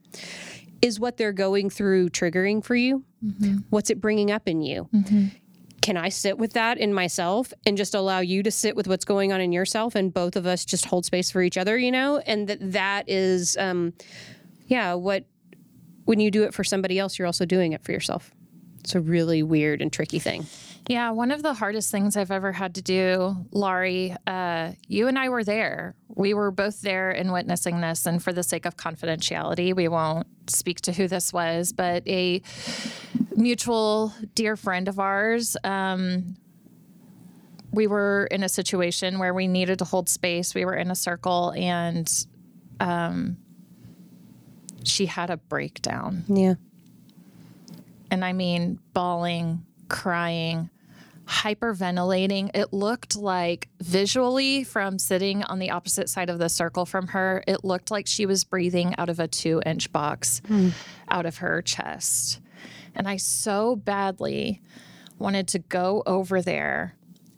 is 0.81 0.99
what 0.99 1.15
they're 1.15 1.31
going 1.31 1.69
through 1.69 2.09
triggering 2.09 2.63
for 2.63 2.75
you? 2.75 3.03
Mm-hmm. 3.25 3.59
What's 3.69 3.89
it 3.89 4.01
bringing 4.01 4.31
up 4.31 4.47
in 4.49 4.61
you? 4.61 4.89
Mm-hmm. 4.93 5.27
Can 5.83 5.97
I 5.97 6.07
sit 6.07 6.37
with 6.37 6.53
that 6.53 6.77
in 6.77 6.93
myself 6.93 7.51
and 7.65 7.75
just 7.75 7.93
allow 7.93 8.21
you 8.21 8.41
to 8.43 8.51
sit 8.51 8.73
with 8.73 8.87
what's 8.87 9.03
going 9.03 9.33
on 9.33 9.41
in 9.41 9.51
yourself 9.51 9.95
and 9.95 10.13
both 10.13 10.37
of 10.37 10.47
us 10.47 10.63
just 10.63 10.85
hold 10.85 11.03
space 11.03 11.29
for 11.29 11.41
each 11.41 11.57
other, 11.57 11.77
you 11.77 11.91
know? 11.91 12.19
And 12.19 12.47
that 12.47 12.71
that 12.71 13.09
is 13.09 13.57
um 13.57 13.91
yeah, 14.67 14.93
what 14.93 15.25
when 16.05 16.21
you 16.21 16.31
do 16.31 16.43
it 16.43 16.53
for 16.53 16.63
somebody 16.63 16.99
else, 16.99 17.19
you're 17.19 17.25
also 17.25 17.45
doing 17.45 17.73
it 17.73 17.83
for 17.83 17.91
yourself. 17.91 18.31
It's 18.79 18.95
a 18.95 19.01
really 19.01 19.43
weird 19.43 19.81
and 19.81 19.91
tricky 19.91 20.19
thing. 20.19 20.45
Yeah, 20.89 21.11
one 21.11 21.31
of 21.31 21.43
the 21.43 21.53
hardest 21.53 21.91
things 21.91 22.17
I've 22.17 22.31
ever 22.31 22.51
had 22.51 22.75
to 22.75 22.81
do, 22.81 23.45
Laurie, 23.51 24.15
uh, 24.27 24.73
you 24.87 25.07
and 25.07 25.17
I 25.17 25.29
were 25.29 25.43
there. 25.43 25.95
We 26.09 26.33
were 26.33 26.51
both 26.51 26.81
there 26.81 27.11
and 27.11 27.31
witnessing 27.31 27.79
this. 27.79 28.05
And 28.05 28.21
for 28.21 28.33
the 28.33 28.43
sake 28.43 28.65
of 28.65 28.75
confidentiality, 28.75 29.73
we 29.73 29.87
won't 29.87 30.27
speak 30.49 30.81
to 30.81 30.91
who 30.91 31.07
this 31.07 31.31
was, 31.31 31.71
but 31.71 32.05
a 32.07 32.41
mutual 33.35 34.13
dear 34.35 34.57
friend 34.57 34.89
of 34.89 34.99
ours. 34.99 35.55
Um, 35.63 36.35
we 37.71 37.87
were 37.87 38.27
in 38.29 38.43
a 38.43 38.49
situation 38.49 39.19
where 39.19 39.33
we 39.33 39.47
needed 39.47 39.79
to 39.79 39.85
hold 39.85 40.09
space. 40.09 40.53
We 40.53 40.65
were 40.65 40.75
in 40.75 40.91
a 40.91 40.95
circle 40.95 41.53
and 41.57 42.11
um, 42.81 43.37
she 44.83 45.05
had 45.05 45.29
a 45.29 45.37
breakdown 45.37 46.23
Yeah. 46.27 46.55
and 48.11 48.23
I 48.25 48.33
mean 48.33 48.79
bawling, 48.93 49.65
crying, 49.93 50.69
hyperventilating. 51.25 52.49
It 52.53 52.73
looked 52.73 53.15
like 53.15 53.69
visually 53.79 54.63
from 54.63 54.99
sitting 54.99 55.43
on 55.43 55.59
the 55.59 55.71
opposite 55.71 56.09
side 56.09 56.29
of 56.29 56.39
the 56.39 56.49
circle 56.49 56.85
from 56.85 57.07
her, 57.07 57.43
it 57.47 57.63
looked 57.63 57.91
like 57.91 58.07
she 58.07 58.25
was 58.25 58.43
breathing 58.43 58.95
out 58.97 59.09
of 59.09 59.19
a 59.19 59.27
two 59.27 59.61
inch 59.65 59.91
box 59.91 60.41
hmm. 60.47 60.69
out 61.09 61.25
of 61.25 61.37
her 61.37 61.61
chest. 61.61 62.41
And 62.95 63.07
I 63.07 63.17
so 63.17 63.75
badly 63.75 64.61
wanted 65.17 65.47
to 65.49 65.59
go 65.59 66.03
over 66.05 66.41
there 66.41 66.95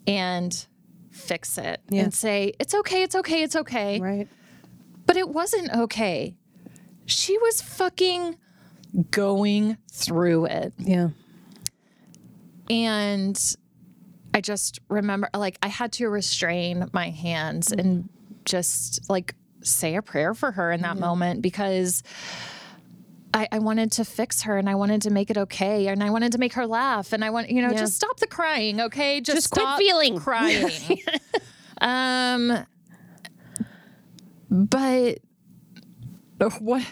and 0.07 0.65
fix 1.11 1.57
it 1.57 1.81
and 1.91 2.13
say, 2.13 2.53
it's 2.59 2.73
okay, 2.73 3.03
it's 3.03 3.15
okay, 3.15 3.43
it's 3.43 3.55
okay. 3.55 3.99
Right. 3.99 4.27
But 5.05 5.17
it 5.17 5.29
wasn't 5.29 5.71
okay. 5.71 6.35
She 7.05 7.37
was 7.37 7.61
fucking 7.61 8.37
going 9.11 9.77
through 9.91 10.45
it. 10.45 10.73
Yeah. 10.77 11.09
And 12.69 13.39
I 14.33 14.41
just 14.41 14.79
remember, 14.89 15.29
like, 15.35 15.57
I 15.61 15.67
had 15.67 15.91
to 15.93 16.07
restrain 16.09 16.89
my 16.93 17.09
hands 17.09 17.71
and 17.71 18.09
just 18.43 19.09
like 19.09 19.33
say 19.61 19.95
a 19.95 20.01
prayer 20.01 20.33
for 20.33 20.51
her 20.51 20.71
in 20.71 20.81
that 20.81 20.97
moment 20.97 21.41
because 21.41 22.03
I, 23.33 23.47
I 23.51 23.59
wanted 23.59 23.91
to 23.93 24.05
fix 24.05 24.43
her 24.43 24.57
and 24.57 24.69
I 24.69 24.75
wanted 24.75 25.01
to 25.03 25.09
make 25.09 25.29
it 25.31 25.37
okay 25.37 25.87
and 25.87 26.03
I 26.03 26.09
wanted 26.09 26.31
to 26.33 26.37
make 26.37 26.53
her 26.53 26.67
laugh 26.67 27.11
and 27.13 27.23
I 27.25 27.31
want, 27.31 27.49
you 27.49 27.61
know, 27.61 27.71
Yeah. 27.71 27.79
just 27.79 27.95
stop 27.95 28.19
the 28.19 28.27
crying, 28.27 28.79
okay? 28.81 29.19
Just, 29.21 29.37
Just 29.37 29.49
quit 29.51 29.63
stop 29.63 29.79
feeling. 29.79 30.17
crying. 30.19 31.01
um, 31.81 32.65
but 34.49 35.17
what? 36.59 36.83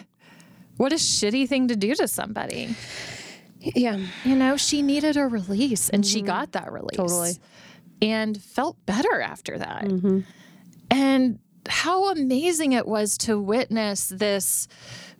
What 0.76 0.92
a 0.92 0.96
shitty 0.96 1.48
thing 1.48 1.68
to 1.68 1.76
do 1.76 1.94
to 1.94 2.08
somebody. 2.08 2.74
Yeah. 3.74 3.98
You 4.24 4.36
know, 4.36 4.56
she 4.56 4.82
needed 4.82 5.16
a 5.16 5.26
release 5.26 5.88
and 5.90 6.04
she 6.04 6.22
got 6.22 6.52
that 6.52 6.72
release. 6.72 6.96
Totally. 6.96 7.32
And 8.02 8.40
felt 8.40 8.76
better 8.86 9.20
after 9.20 9.58
that. 9.58 9.84
And 10.90 11.38
how 11.68 12.10
amazing 12.10 12.72
it 12.72 12.86
was 12.86 13.16
to 13.18 13.40
witness 13.40 14.08
this 14.08 14.68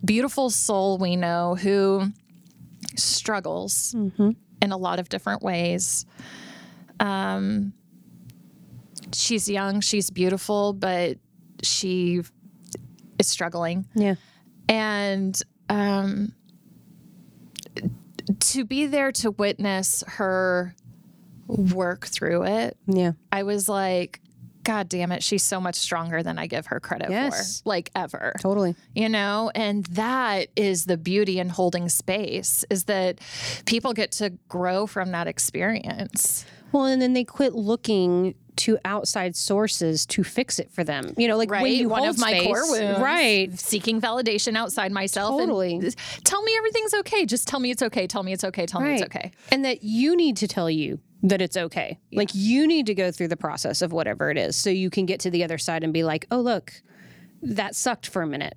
beautiful 0.04 0.50
soul 0.50 0.98
we 0.98 1.16
know 1.16 1.54
who 1.54 2.08
struggles 2.96 3.94
in 3.94 4.72
a 4.72 4.76
lot 4.76 4.98
of 4.98 5.08
different 5.08 5.42
ways. 5.42 6.04
Um, 7.00 7.72
she's 9.12 9.48
young, 9.48 9.80
she's 9.80 10.10
beautiful, 10.10 10.72
but 10.72 11.16
she 11.62 12.20
is 13.18 13.26
struggling 13.26 13.86
Yeah. 13.94 14.14
and 14.68 15.40
um, 15.68 16.34
to 18.40 18.64
be 18.64 18.86
there 18.86 19.12
to 19.12 19.30
witness 19.30 20.02
her 20.06 20.74
work 21.46 22.06
through 22.06 22.44
it, 22.44 22.76
Yeah. 22.86 23.12
I 23.30 23.42
was 23.42 23.68
like, 23.68 24.20
God 24.62 24.88
damn 24.88 25.12
it, 25.12 25.22
she's 25.22 25.42
so 25.42 25.60
much 25.60 25.74
stronger 25.74 26.22
than 26.22 26.38
I 26.38 26.46
give 26.46 26.66
her 26.68 26.80
credit 26.80 27.10
Yes. 27.10 27.60
for, 27.60 27.68
like 27.68 27.90
ever. 27.94 28.32
Totally. 28.40 28.74
You 28.94 29.10
know, 29.10 29.50
and 29.54 29.84
that 29.86 30.48
is 30.56 30.86
the 30.86 30.96
beauty 30.96 31.38
in 31.38 31.50
holding 31.50 31.90
space 31.90 32.64
is 32.70 32.84
that 32.84 33.18
people 33.66 33.92
get 33.92 34.10
to 34.12 34.30
grow 34.48 34.86
from 34.86 35.10
that 35.10 35.26
experience. 35.26 36.46
Well, 36.74 36.86
and 36.86 37.00
then 37.00 37.12
they 37.12 37.22
quit 37.24 37.54
looking 37.54 38.34
to 38.56 38.78
outside 38.84 39.34
sources 39.36 40.04
to 40.06 40.22
fix 40.24 40.58
it 40.58 40.70
for 40.70 40.84
them. 40.84 41.14
You 41.16 41.28
know, 41.28 41.36
like 41.36 41.50
Right. 41.50 41.62
when 41.62 41.72
you 41.72 41.88
One 41.88 42.00
hold 42.02 42.10
of 42.14 42.18
my 42.20 42.30
space, 42.32 42.42
core 42.46 42.70
wounds. 42.70 43.00
right? 43.00 43.58
Seeking 43.58 44.00
validation 44.00 44.56
outside 44.56 44.90
myself. 44.92 45.40
and 45.40 45.48
Totally. 45.48 45.90
tell 46.24 46.42
me 46.42 46.52
everything's 46.58 46.94
okay. 46.94 47.26
Just 47.26 47.46
tell 47.48 47.60
me 47.60 47.70
it's 47.70 47.82
okay. 47.82 48.06
Tell 48.08 48.22
me 48.24 48.32
it's 48.32 48.44
okay. 48.44 48.66
Tell 48.66 48.80
me 48.80 48.94
it's 48.94 49.02
okay. 49.04 49.30
And 49.50 49.64
that 49.64 49.82
you 49.84 50.14
need 50.16 50.36
to 50.38 50.48
tell 50.48 50.68
you 50.68 50.98
that 51.22 51.40
it's 51.40 51.56
okay. 51.56 51.98
Like 52.12 52.30
you 52.34 52.66
need 52.66 52.86
to 52.86 52.94
go 52.94 53.10
through 53.10 53.28
the 53.28 53.36
process 53.36 53.80
of 53.82 53.92
whatever 53.92 54.30
it 54.30 54.36
is 54.36 54.56
so 54.56 54.68
you 54.70 54.90
can 54.90 55.06
get 55.06 55.20
to 55.20 55.30
the 55.30 55.42
other 55.44 55.58
side 55.58 55.82
and 55.84 55.92
be 55.92 56.02
like, 56.04 56.26
oh, 56.30 56.40
look, 56.40 56.72
that 57.42 57.74
sucked 57.76 58.06
for 58.08 58.22
a 58.22 58.26
minute 58.26 58.54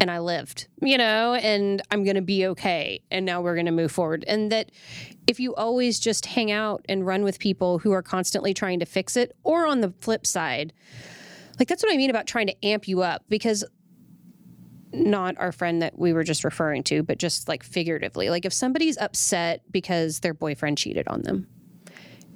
and 0.00 0.10
I 0.10 0.18
lived, 0.18 0.68
you 0.82 0.98
know, 0.98 1.34
and 1.34 1.80
I'm 1.90 2.04
going 2.04 2.16
to 2.16 2.22
be 2.22 2.46
okay. 2.48 3.00
And 3.10 3.24
now 3.24 3.40
we're 3.40 3.54
going 3.54 3.66
to 3.66 3.72
move 3.72 3.92
forward. 3.92 4.24
And 4.28 4.52
that 4.52 4.70
if 5.26 5.40
you 5.40 5.54
always 5.54 5.98
just 5.98 6.26
hang 6.26 6.50
out 6.50 6.84
and 6.88 7.06
run 7.06 7.22
with 7.22 7.38
people 7.38 7.78
who 7.78 7.92
are 7.92 8.02
constantly 8.02 8.52
trying 8.52 8.80
to 8.80 8.86
fix 8.86 9.16
it, 9.16 9.34
or 9.42 9.66
on 9.66 9.80
the 9.80 9.92
flip 9.98 10.26
side, 10.26 10.72
like 11.58 11.68
that's 11.68 11.82
what 11.82 11.92
I 11.92 11.96
mean 11.96 12.10
about 12.10 12.26
trying 12.26 12.46
to 12.48 12.66
amp 12.66 12.86
you 12.86 13.02
up 13.02 13.24
because 13.28 13.64
not 14.92 15.36
our 15.38 15.52
friend 15.52 15.82
that 15.82 15.98
we 15.98 16.12
were 16.12 16.24
just 16.24 16.44
referring 16.44 16.82
to, 16.84 17.02
but 17.02 17.18
just 17.18 17.48
like 17.48 17.62
figuratively. 17.62 18.30
Like 18.30 18.44
if 18.44 18.52
somebody's 18.52 18.98
upset 18.98 19.62
because 19.70 20.20
their 20.20 20.34
boyfriend 20.34 20.78
cheated 20.78 21.08
on 21.08 21.22
them. 21.22 21.48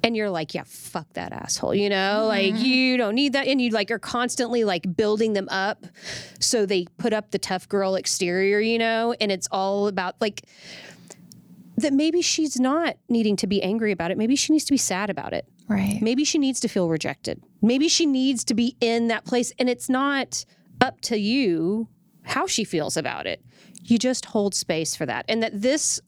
And 0.03 0.15
you're 0.15 0.29
like, 0.29 0.53
yeah, 0.53 0.63
fuck 0.65 1.11
that 1.13 1.31
asshole, 1.31 1.75
you 1.75 1.89
know? 1.89 2.25
Like 2.27 2.53
mm-hmm. 2.53 2.65
you 2.65 2.97
don't 2.97 3.15
need 3.15 3.33
that. 3.33 3.47
And 3.47 3.61
you 3.61 3.69
like 3.69 3.91
are 3.91 3.99
constantly 3.99 4.63
like 4.63 4.95
building 4.95 5.33
them 5.33 5.47
up. 5.49 5.85
So 6.39 6.65
they 6.65 6.85
put 6.97 7.13
up 7.13 7.31
the 7.31 7.39
tough 7.39 7.69
girl 7.69 7.95
exterior, 7.95 8.59
you 8.59 8.79
know, 8.79 9.13
and 9.21 9.31
it's 9.31 9.47
all 9.51 9.87
about 9.87 10.15
like 10.19 10.43
that 11.77 11.93
maybe 11.93 12.21
she's 12.21 12.59
not 12.59 12.97
needing 13.09 13.35
to 13.37 13.47
be 13.47 13.61
angry 13.61 13.91
about 13.91 14.11
it. 14.11 14.17
Maybe 14.17 14.35
she 14.35 14.53
needs 14.53 14.65
to 14.65 14.73
be 14.73 14.77
sad 14.77 15.09
about 15.09 15.33
it. 15.33 15.45
Right. 15.67 15.99
Maybe 16.01 16.23
she 16.25 16.37
needs 16.37 16.59
to 16.61 16.67
feel 16.67 16.89
rejected. 16.89 17.41
Maybe 17.61 17.87
she 17.87 18.05
needs 18.05 18.43
to 18.45 18.53
be 18.53 18.75
in 18.81 19.07
that 19.07 19.25
place. 19.25 19.53
And 19.57 19.69
it's 19.69 19.89
not 19.89 20.45
up 20.81 20.99
to 21.01 21.17
you 21.17 21.87
how 22.23 22.45
she 22.47 22.63
feels 22.63 22.97
about 22.97 23.25
it. 23.25 23.43
You 23.83 23.97
just 23.97 24.25
hold 24.25 24.53
space 24.53 24.95
for 24.95 25.05
that. 25.05 25.25
And 25.27 25.41
that 25.41 25.61
this 25.61 26.01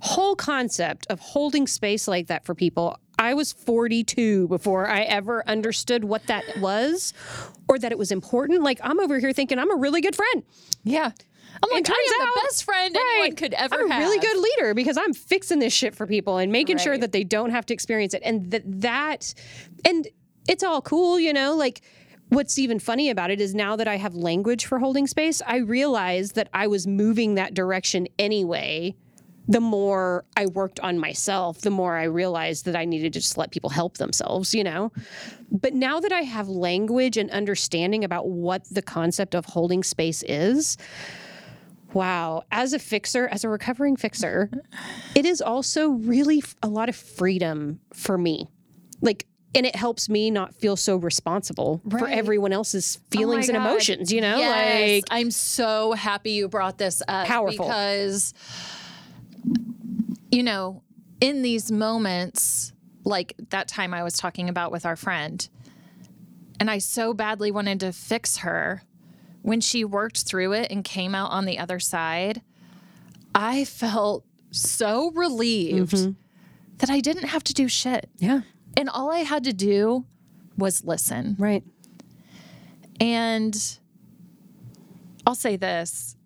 whole 0.00 0.36
concept 0.36 1.06
of 1.10 1.18
holding 1.20 1.66
space 1.66 2.06
like 2.06 2.28
that 2.28 2.44
for 2.44 2.54
people, 2.54 2.96
I 3.18 3.34
was 3.34 3.52
42 3.52 4.48
before 4.48 4.88
I 4.88 5.02
ever 5.02 5.46
understood 5.48 6.04
what 6.04 6.26
that 6.28 6.44
was 6.60 7.12
or 7.68 7.78
that 7.78 7.90
it 7.92 7.98
was 7.98 8.12
important. 8.12 8.62
Like, 8.62 8.78
I'm 8.82 9.00
over 9.00 9.18
here 9.18 9.32
thinking 9.32 9.58
I'm 9.58 9.70
a 9.72 9.76
really 9.76 10.00
good 10.00 10.14
friend. 10.16 10.42
Yeah. 10.84 11.10
I'm 11.62 11.70
like, 11.72 11.90
I 11.90 11.92
am 12.20 12.28
out- 12.28 12.34
the 12.34 12.40
best 12.44 12.64
friend 12.64 12.96
anyone 12.96 13.34
could 13.34 13.54
ever 13.54 13.74
I'm 13.74 13.90
a 13.90 13.94
have. 13.94 14.02
really 14.04 14.18
good 14.20 14.36
leader 14.36 14.74
because 14.74 14.96
I'm 14.96 15.12
fixing 15.12 15.58
this 15.58 15.72
shit 15.72 15.94
for 15.94 16.06
people 16.06 16.38
and 16.38 16.52
making 16.52 16.78
sure 16.78 16.96
that 16.96 17.10
they 17.10 17.24
don't 17.24 17.50
have 17.50 17.66
to 17.66 17.74
experience 17.74 18.14
it. 18.14 18.22
And 18.24 18.50
that 18.52 18.62
that 18.82 19.34
and 19.84 20.06
it's 20.46 20.62
all 20.62 20.80
cool, 20.80 21.18
you 21.18 21.32
know, 21.32 21.56
like 21.56 21.80
what's 22.28 22.58
even 22.58 22.78
funny 22.78 23.10
about 23.10 23.30
it 23.30 23.40
is 23.40 23.54
now 23.54 23.74
that 23.76 23.88
I 23.88 23.96
have 23.96 24.14
language 24.14 24.66
for 24.66 24.78
holding 24.78 25.06
space, 25.08 25.42
I 25.46 25.56
realize 25.56 26.32
that 26.32 26.48
I 26.52 26.66
was 26.68 26.86
moving 26.86 27.34
that 27.34 27.54
direction 27.54 28.06
anyway. 28.18 28.94
The 29.50 29.60
more 29.60 30.26
I 30.36 30.44
worked 30.46 30.78
on 30.80 30.98
myself, 30.98 31.62
the 31.62 31.70
more 31.70 31.96
I 31.96 32.04
realized 32.04 32.66
that 32.66 32.76
I 32.76 32.84
needed 32.84 33.14
to 33.14 33.20
just 33.20 33.38
let 33.38 33.50
people 33.50 33.70
help 33.70 33.96
themselves, 33.96 34.54
you 34.54 34.62
know? 34.62 34.92
But 35.50 35.72
now 35.72 36.00
that 36.00 36.12
I 36.12 36.20
have 36.20 36.48
language 36.48 37.16
and 37.16 37.30
understanding 37.30 38.04
about 38.04 38.28
what 38.28 38.64
the 38.70 38.82
concept 38.82 39.34
of 39.34 39.46
holding 39.46 39.82
space 39.82 40.22
is, 40.28 40.76
wow, 41.94 42.42
as 42.52 42.74
a 42.74 42.78
fixer, 42.78 43.26
as 43.28 43.42
a 43.44 43.48
recovering 43.48 43.96
fixer, 43.96 44.50
it 45.14 45.24
is 45.24 45.40
also 45.40 45.88
really 45.88 46.42
a 46.62 46.68
lot 46.68 46.90
of 46.90 46.96
freedom 46.96 47.80
for 47.94 48.18
me. 48.18 48.46
Like, 49.00 49.26
and 49.54 49.64
it 49.64 49.74
helps 49.74 50.10
me 50.10 50.30
not 50.30 50.54
feel 50.54 50.76
so 50.76 50.96
responsible 50.96 51.80
for 51.88 52.06
everyone 52.06 52.52
else's 52.52 52.98
oh 53.00 53.06
feelings 53.10 53.48
Oh 53.48 53.54
and 53.54 53.62
God. 53.62 53.70
emotions, 53.70 54.12
you 54.12 54.20
know? 54.20 54.36
Yes. 54.36 54.96
Like, 54.96 55.04
I'm 55.10 55.30
so 55.30 55.92
happy 55.92 56.32
you 56.32 56.48
brought 56.48 56.76
this 56.76 57.00
up. 57.08 57.26
Powerful. 57.26 57.64
Because, 57.64 58.34
you 60.30 60.42
know, 60.42 60.82
in 61.20 61.42
these 61.42 61.70
moments, 61.72 62.72
like 63.04 63.34
that 63.50 63.68
time 63.68 63.94
I 63.94 64.02
was 64.02 64.14
talking 64.16 64.48
about 64.48 64.70
with 64.72 64.84
our 64.86 64.96
friend, 64.96 65.48
and 66.60 66.70
I 66.70 66.78
so 66.78 67.14
badly 67.14 67.50
wanted 67.50 67.80
to 67.80 67.92
fix 67.92 68.38
her, 68.38 68.82
when 69.42 69.60
she 69.60 69.84
worked 69.84 70.22
through 70.24 70.52
it 70.52 70.70
and 70.70 70.84
came 70.84 71.14
out 71.14 71.30
on 71.30 71.44
the 71.44 71.58
other 71.58 71.78
side, 71.78 72.42
I 73.34 73.64
felt 73.64 74.24
so 74.50 75.10
relieved 75.12 75.92
Mm-hmm. 75.92 76.12
that 76.78 76.90
I 76.90 77.00
didn't 77.00 77.28
have 77.28 77.44
to 77.44 77.54
do 77.54 77.68
shit. 77.68 78.08
yeah, 78.18 78.40
And 78.76 78.88
all 78.88 79.10
I 79.10 79.20
had 79.20 79.44
to 79.44 79.52
do 79.52 80.04
was 80.56 80.84
listen. 80.84 81.36
right. 81.38 81.62
And 83.00 83.78
I'll 85.26 85.34
say 85.36 85.56
this 85.56 86.16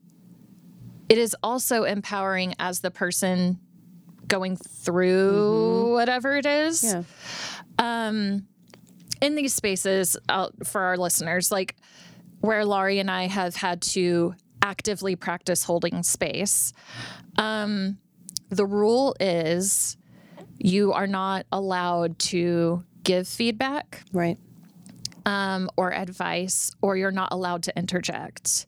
it 1.12 1.18
is 1.18 1.36
also 1.42 1.84
empowering 1.84 2.54
as 2.58 2.80
the 2.80 2.90
person 2.90 3.58
going 4.26 4.56
through 4.56 5.92
whatever 5.92 6.36
it 6.36 6.46
is. 6.46 6.82
Yeah. 6.82 7.02
In 9.20 9.34
these 9.36 9.54
spaces, 9.54 10.16
uh, 10.28 10.48
for 10.64 10.80
our 10.80 10.96
listeners, 10.96 11.52
like 11.52 11.76
where 12.40 12.64
Laurie 12.64 12.98
and 12.98 13.08
I 13.10 13.28
have 13.28 13.54
had 13.54 13.80
to 13.94 14.34
actively 14.62 15.14
practice 15.14 15.62
holding 15.62 16.02
space, 16.02 16.72
um, 17.36 17.98
the 18.48 18.66
rule 18.66 19.14
is 19.20 19.96
you 20.58 20.92
are 20.92 21.06
not 21.06 21.46
allowed 21.52 22.18
to 22.20 22.82
give 23.04 23.28
feedback 23.28 24.02
Right. 24.12 24.38
um, 25.24 25.70
or 25.76 25.92
advice, 25.94 26.72
or 26.82 26.96
you're 26.96 27.12
not 27.12 27.32
allowed 27.32 27.62
to 27.64 27.78
interject. 27.78 28.66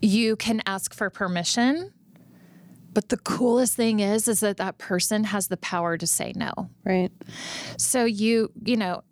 You 0.00 0.36
can 0.36 0.62
ask 0.66 0.94
for 0.94 1.10
permission, 1.10 1.92
but 2.92 3.08
the 3.08 3.16
coolest 3.16 3.74
thing 3.74 4.00
is, 4.00 4.28
is 4.28 4.40
that 4.40 4.56
that 4.58 4.78
person 4.78 5.24
has 5.24 5.48
the 5.48 5.56
power 5.56 5.96
to 5.96 6.06
say 6.06 6.32
no. 6.34 6.70
Right. 6.84 7.10
So 7.76 8.04
you, 8.04 8.50
you 8.64 8.76
know, 8.76 9.02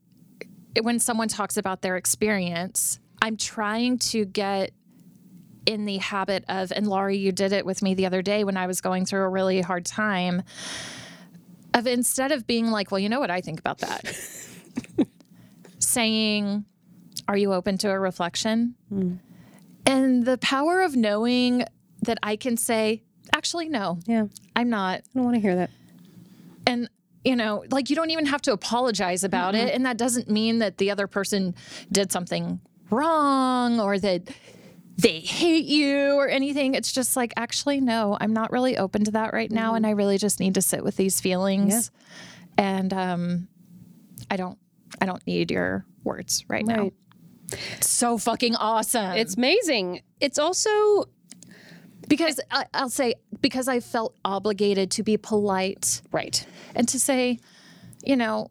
when 0.83 0.99
someone 0.99 1.29
talks 1.29 1.57
about 1.57 1.83
their 1.83 1.97
experience, 1.97 3.01
I'm 3.23 3.37
trying 3.37 3.99
to 3.99 4.25
get 4.25 4.73
in 5.67 5.85
the 5.85 5.99
habit 5.99 6.45
of, 6.49 6.73
and 6.73 6.87
Laurie, 6.87 7.19
you 7.19 7.33
did 7.33 7.53
it 7.53 7.67
with 7.67 7.83
me 7.83 7.95
the 7.95 8.07
other 8.07 8.23
day 8.23 8.45
when 8.45 8.57
I 8.57 8.67
was 8.67 8.81
going 8.81 9.05
through 9.05 9.23
a 9.23 9.29
really 9.29 9.61
hard 9.61 9.85
time, 9.85 10.43
of 11.75 11.87
instead 11.87 12.33
of 12.33 12.47
being 12.47 12.71
like, 12.71 12.91
well, 12.91 12.99
you 12.99 13.09
know 13.09 13.21
what 13.21 13.31
I 13.31 13.41
think 13.41 13.59
about 13.59 13.79
that, 13.79 14.05
saying, 15.79 16.65
are 17.29 17.37
you 17.37 17.53
open 17.53 17.79
to 17.79 17.91
a 17.91 17.99
reflection? 17.99 18.77
Hmm. 18.89 19.15
And 19.87 20.25
the 20.25 20.39
power 20.39 20.83
of 20.83 20.97
knowing 20.97 21.65
that 22.03 22.19
I 22.23 22.37
can 22.37 22.57
say, 22.57 23.03
actually, 23.33 23.69
no, 23.69 23.99
Yeah. 24.07 24.27
I'm 24.55 24.69
not. 24.69 24.99
I 25.01 25.03
don't 25.15 25.25
want 25.25 25.35
to 25.37 25.41
hear 25.41 25.57
that. 25.57 25.71
and 26.67 26.89
you 27.25 27.35
know 27.37 27.65
like 27.71 27.91
you 27.91 27.97
don't 27.97 28.11
even 28.11 28.27
have 28.27 28.41
to 28.43 28.53
apologize 28.53 29.25
about 29.25 29.55
it. 29.57 29.75
And 29.75 29.85
that 29.87 29.97
doesn't 29.97 30.29
mean 30.31 30.59
that 30.61 30.79
the 30.79 30.91
other 30.93 31.07
person 31.07 31.55
did 31.91 32.13
something 32.13 32.61
wrong 32.91 33.81
or 33.81 33.99
that 33.99 34.29
they 34.97 35.19
hate 35.21 35.65
you 35.67 36.13
or 36.15 36.29
anything. 36.29 36.75
It's 36.75 36.93
just 36.93 37.17
like 37.17 37.33
actually 37.37 37.81
no 37.81 38.17
i'm 38.21 38.33
not 38.33 38.53
really 38.53 38.79
open 38.79 39.05
to 39.05 39.11
that 39.13 39.33
right 39.33 39.51
now 39.51 39.75
and 39.75 39.85
i 39.87 39.91
really 39.91 40.19
just 40.19 40.39
need 40.41 40.55
to 40.55 40.63
sit 40.63 40.85
with 40.85 40.97
these 40.97 41.21
feelings. 41.21 41.91
And 42.57 42.93
um 42.93 43.49
i 44.31 44.37
don't 44.37 44.57
i 45.01 45.05
don't 45.07 45.25
need 45.27 45.51
your 45.51 45.85
words 46.05 46.45
right, 46.49 46.65
now. 46.65 46.83
Right. 46.85 46.95
It's 47.53 47.89
so 47.91 48.19
fucking 48.19 48.57
awesome 48.57 49.13
It's 49.17 49.37
amazing. 49.37 50.03
It's 50.21 50.39
also 50.39 51.05
because 52.09 52.41
I, 52.51 52.67
i'll 52.75 52.89
say 52.89 53.15
because 53.41 53.67
i 53.67 53.81
felt 53.81 54.15
obligated 54.25 54.93
to 54.93 55.03
be 55.03 55.17
polite 55.17 56.03
right. 56.13 56.47
and 56.75 56.89
to 56.89 56.99
say, 57.01 57.39
you 58.05 58.17
know, 58.17 58.51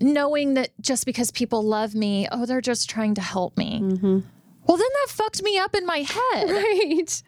knowing 0.00 0.54
that 0.54 0.70
just 0.80 1.04
because 1.06 1.30
people 1.30 1.62
love 1.62 1.94
me, 1.94 2.26
oh, 2.32 2.46
they're 2.46 2.60
just 2.60 2.88
trying 2.88 3.14
to 3.14 3.20
help 3.20 3.56
me. 3.58 3.80
Mm-hmm. 3.80 4.20
Well, 4.66 4.76
then 4.78 4.88
that 5.02 5.06
fucked 5.10 5.42
me 5.42 5.58
up 5.58 5.74
in 5.74 5.84
my 5.84 5.98
head 5.98 6.50
Right. 6.50 7.22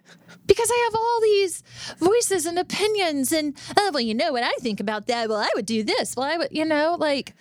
because 0.46 0.70
I 0.70 0.88
have 0.90 0.94
all 0.94 1.20
these 1.20 1.62
voices 1.98 2.46
and 2.46 2.58
opinions, 2.58 3.30
and 3.30 3.54
oh, 3.78 3.90
well, 3.92 4.00
you 4.00 4.14
know 4.14 4.32
what 4.32 4.42
I 4.42 4.52
think 4.60 4.80
about 4.80 5.06
that. 5.08 5.28
Well, 5.28 5.38
I 5.38 5.50
would 5.54 5.66
do 5.66 5.84
this. 5.84 6.16
Well, 6.16 6.26
I 6.26 6.38
would, 6.38 6.48
you 6.50 6.64
know, 6.64 6.96
like 6.98 7.34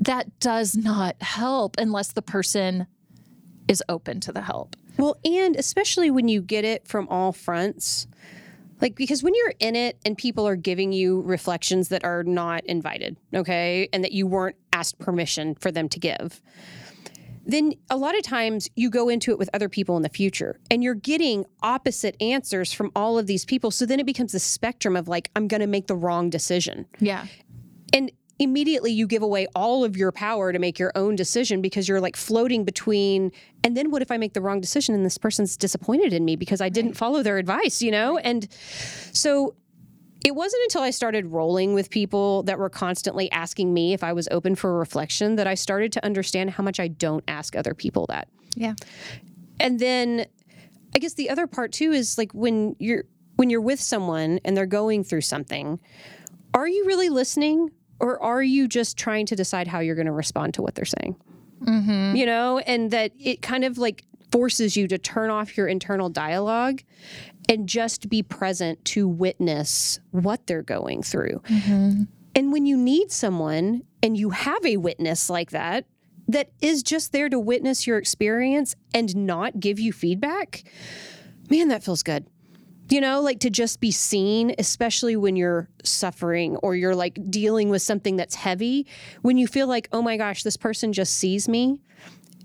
that 0.00 0.38
does 0.38 0.76
not 0.76 1.16
help 1.22 1.76
unless 1.78 2.12
the 2.12 2.22
person 2.22 2.86
is 3.68 3.82
open 3.88 4.20
to 4.20 4.32
the 4.32 4.42
help. 4.42 4.74
Well, 4.96 5.16
and 5.24 5.54
especially 5.54 6.10
when 6.10 6.28
you 6.28 6.42
get 6.42 6.64
it 6.64 6.88
from 6.88 7.06
all 7.08 7.32
fronts. 7.32 8.06
Like, 8.80 8.94
because 8.94 9.22
when 9.22 9.34
you're 9.34 9.54
in 9.58 9.74
it 9.74 9.98
and 10.04 10.16
people 10.16 10.46
are 10.46 10.56
giving 10.56 10.92
you 10.92 11.20
reflections 11.22 11.88
that 11.88 12.04
are 12.04 12.22
not 12.22 12.64
invited, 12.64 13.16
okay, 13.34 13.88
and 13.92 14.04
that 14.04 14.12
you 14.12 14.26
weren't 14.26 14.56
asked 14.72 14.98
permission 15.00 15.56
for 15.56 15.72
them 15.72 15.88
to 15.88 15.98
give, 15.98 16.40
then 17.44 17.72
a 17.90 17.96
lot 17.96 18.16
of 18.16 18.22
times 18.22 18.68
you 18.76 18.90
go 18.90 19.08
into 19.08 19.32
it 19.32 19.38
with 19.38 19.50
other 19.52 19.68
people 19.68 19.96
in 19.96 20.02
the 20.02 20.08
future 20.08 20.60
and 20.70 20.84
you're 20.84 20.94
getting 20.94 21.44
opposite 21.62 22.14
answers 22.20 22.72
from 22.72 22.92
all 22.94 23.18
of 23.18 23.26
these 23.26 23.44
people. 23.44 23.70
So 23.70 23.86
then 23.86 23.98
it 23.98 24.06
becomes 24.06 24.34
a 24.34 24.38
spectrum 24.38 24.94
of 24.94 25.08
like, 25.08 25.30
I'm 25.34 25.48
going 25.48 25.62
to 25.62 25.66
make 25.66 25.86
the 25.86 25.96
wrong 25.96 26.30
decision. 26.30 26.86
Yeah. 27.00 27.26
And 27.92 28.12
immediately 28.38 28.92
you 28.92 29.06
give 29.06 29.22
away 29.22 29.46
all 29.54 29.84
of 29.84 29.96
your 29.96 30.12
power 30.12 30.52
to 30.52 30.58
make 30.58 30.78
your 30.78 30.92
own 30.94 31.16
decision 31.16 31.60
because 31.60 31.88
you're 31.88 32.00
like 32.00 32.16
floating 32.16 32.64
between 32.64 33.32
and 33.64 33.76
then 33.76 33.90
what 33.90 34.02
if 34.02 34.10
i 34.10 34.16
make 34.16 34.32
the 34.32 34.40
wrong 34.40 34.60
decision 34.60 34.94
and 34.94 35.04
this 35.04 35.18
person's 35.18 35.56
disappointed 35.56 36.12
in 36.12 36.24
me 36.24 36.36
because 36.36 36.60
i 36.60 36.68
didn't 36.68 36.94
follow 36.94 37.22
their 37.22 37.38
advice 37.38 37.82
you 37.82 37.90
know? 37.90 38.18
And 38.18 38.48
so 39.12 39.54
it 40.24 40.34
wasn't 40.34 40.62
until 40.64 40.82
i 40.82 40.90
started 40.90 41.26
rolling 41.26 41.74
with 41.74 41.90
people 41.90 42.42
that 42.44 42.58
were 42.58 42.70
constantly 42.70 43.30
asking 43.32 43.74
me 43.74 43.92
if 43.92 44.04
i 44.04 44.12
was 44.12 44.28
open 44.30 44.54
for 44.54 44.78
reflection 44.78 45.36
that 45.36 45.46
i 45.46 45.54
started 45.54 45.92
to 45.92 46.04
understand 46.04 46.50
how 46.50 46.62
much 46.62 46.78
i 46.78 46.88
don't 46.88 47.24
ask 47.28 47.56
other 47.56 47.74
people 47.74 48.06
that. 48.08 48.28
Yeah. 48.54 48.74
and 49.58 49.78
then 49.78 50.26
i 50.94 50.98
guess 50.98 51.14
the 51.14 51.30
other 51.30 51.46
part 51.46 51.72
too 51.72 51.92
is 51.92 52.18
like 52.18 52.32
when 52.32 52.76
you're 52.78 53.04
when 53.36 53.50
you're 53.50 53.60
with 53.60 53.80
someone 53.80 54.40
and 54.44 54.56
they're 54.56 54.66
going 54.66 55.04
through 55.04 55.20
something 55.22 55.80
are 56.54 56.66
you 56.68 56.84
really 56.86 57.08
listening 57.08 57.70
or 58.00 58.22
are 58.22 58.42
you 58.42 58.68
just 58.68 58.96
trying 58.96 59.26
to 59.26 59.36
decide 59.36 59.66
how 59.68 59.80
you're 59.80 59.94
going 59.94 60.06
to 60.06 60.12
respond 60.12 60.54
to 60.54 60.62
what 60.62 60.74
they're 60.74 60.84
saying? 60.84 61.16
Mm-hmm. 61.62 62.16
You 62.16 62.26
know 62.26 62.58
and 62.58 62.90
that 62.92 63.12
it 63.18 63.42
kind 63.42 63.64
of 63.64 63.78
like 63.78 64.04
forces 64.30 64.76
you 64.76 64.86
to 64.88 64.98
turn 64.98 65.30
off 65.30 65.56
your 65.56 65.66
internal 65.66 66.08
dialogue 66.08 66.82
and 67.48 67.68
just 67.68 68.08
be 68.08 68.22
present 68.22 68.84
to 68.84 69.08
witness 69.08 69.98
what 70.10 70.46
they're 70.46 70.62
going 70.62 71.02
through. 71.02 71.40
Mm-hmm. 71.48 72.02
And 72.34 72.52
when 72.52 72.66
you 72.66 72.76
need 72.76 73.10
someone 73.10 73.82
and 74.02 74.16
you 74.16 74.30
have 74.30 74.64
a 74.64 74.76
witness 74.76 75.30
like 75.30 75.50
that, 75.50 75.86
that 76.28 76.50
is 76.60 76.82
just 76.82 77.12
there 77.12 77.28
to 77.28 77.38
witness 77.40 77.86
your 77.86 77.96
experience 77.96 78.76
and 78.92 79.16
not 79.16 79.58
give 79.58 79.80
you 79.80 79.92
feedback, 79.92 80.62
man, 81.50 81.68
that 81.68 81.82
feels 81.82 82.02
good. 82.02 82.26
You 82.90 83.00
know, 83.02 83.20
like 83.20 83.40
to 83.40 83.50
just 83.50 83.80
be 83.80 83.90
seen, 83.90 84.54
especially 84.58 85.14
when 85.14 85.36
you're 85.36 85.68
suffering 85.84 86.56
or 86.56 86.74
you're 86.74 86.94
like 86.94 87.18
dealing 87.30 87.68
with 87.68 87.82
something 87.82 88.16
that's 88.16 88.34
heavy, 88.34 88.86
when 89.22 89.36
you 89.36 89.46
feel 89.46 89.66
like, 89.66 89.88
oh 89.92 90.00
my 90.00 90.16
gosh, 90.16 90.42
this 90.42 90.56
person 90.56 90.92
just 90.92 91.18
sees 91.18 91.48
me 91.48 91.82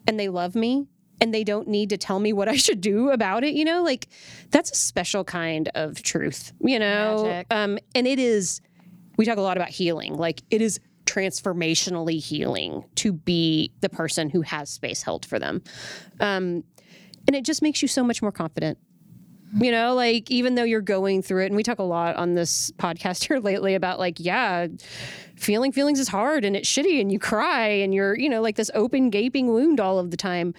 and 0.06 0.20
they 0.20 0.28
love 0.28 0.54
me 0.54 0.88
and 1.22 1.34
they 1.34 1.46
don't 1.46 1.70
need 1.70 1.90
to 1.92 1.98
tell 1.98 2.20
me 2.20 2.34
what 2.34 2.50
I 2.50 2.58
should 2.58 2.82
do 2.82 3.10
about 3.12 3.46
it, 3.46 3.54
you 3.54 3.64
know, 3.64 3.84
like 3.84 4.08
that's 4.50 4.72
a 4.72 4.76
special 4.76 5.24
kind 5.24 5.70
of 5.76 6.04
truth, 6.04 6.52
you 6.60 6.78
know? 6.78 7.24
Um, 7.50 7.80
and 7.96 8.06
it 8.06 8.20
is, 8.20 8.60
we 9.16 9.24
talk 9.24 9.38
a 9.38 9.42
lot 9.42 9.56
about 9.56 9.70
healing, 9.70 10.16
like 10.16 10.42
it 10.52 10.62
is 10.62 10.78
transformationally 11.06 12.22
healing 12.22 12.84
to 12.96 13.14
be 13.14 13.72
the 13.80 13.88
person 13.88 14.30
who 14.30 14.42
has 14.42 14.70
space 14.70 15.04
held 15.04 15.26
for 15.26 15.40
them. 15.40 15.62
Um, 16.20 16.66
and 17.28 17.36
it 17.36 17.46
just 17.46 17.62
makes 17.62 17.82
you 17.82 17.88
so 17.88 18.04
much 18.04 18.22
more 18.22 18.32
confident. 18.34 18.78
You 19.56 19.72
know, 19.72 19.94
like 19.94 20.32
even 20.32 20.56
though 20.56 20.64
you're 20.64 20.82
going 20.82 21.22
through 21.22 21.44
it, 21.44 21.48
and 21.48 21.56
we 21.56 21.64
talk 21.64 21.80
a 21.80 21.84
lot 21.84 22.16
on 22.16 22.34
this 22.34 22.72
podcast 22.72 23.24
here 23.28 23.40
lately 23.40 23.76
about 23.76 24.00
like, 24.00 24.20
yeah, 24.20 24.68
feeling 25.36 25.72
feelings 25.72 26.00
is 26.00 26.08
hard 26.08 26.46
and 26.46 26.56
it's 26.56 26.70
shitty 26.70 27.00
and 27.00 27.12
you 27.12 27.20
cry 27.20 27.68
and 27.68 27.94
you're, 27.94 28.18
you 28.18 28.30
know, 28.30 28.42
like 28.42 28.56
this 28.56 28.72
open, 28.74 29.10
gaping 29.10 29.48
wound 29.48 29.80
all 29.80 30.00
of 30.00 30.12
the 30.12 30.18
time. 30.18 30.54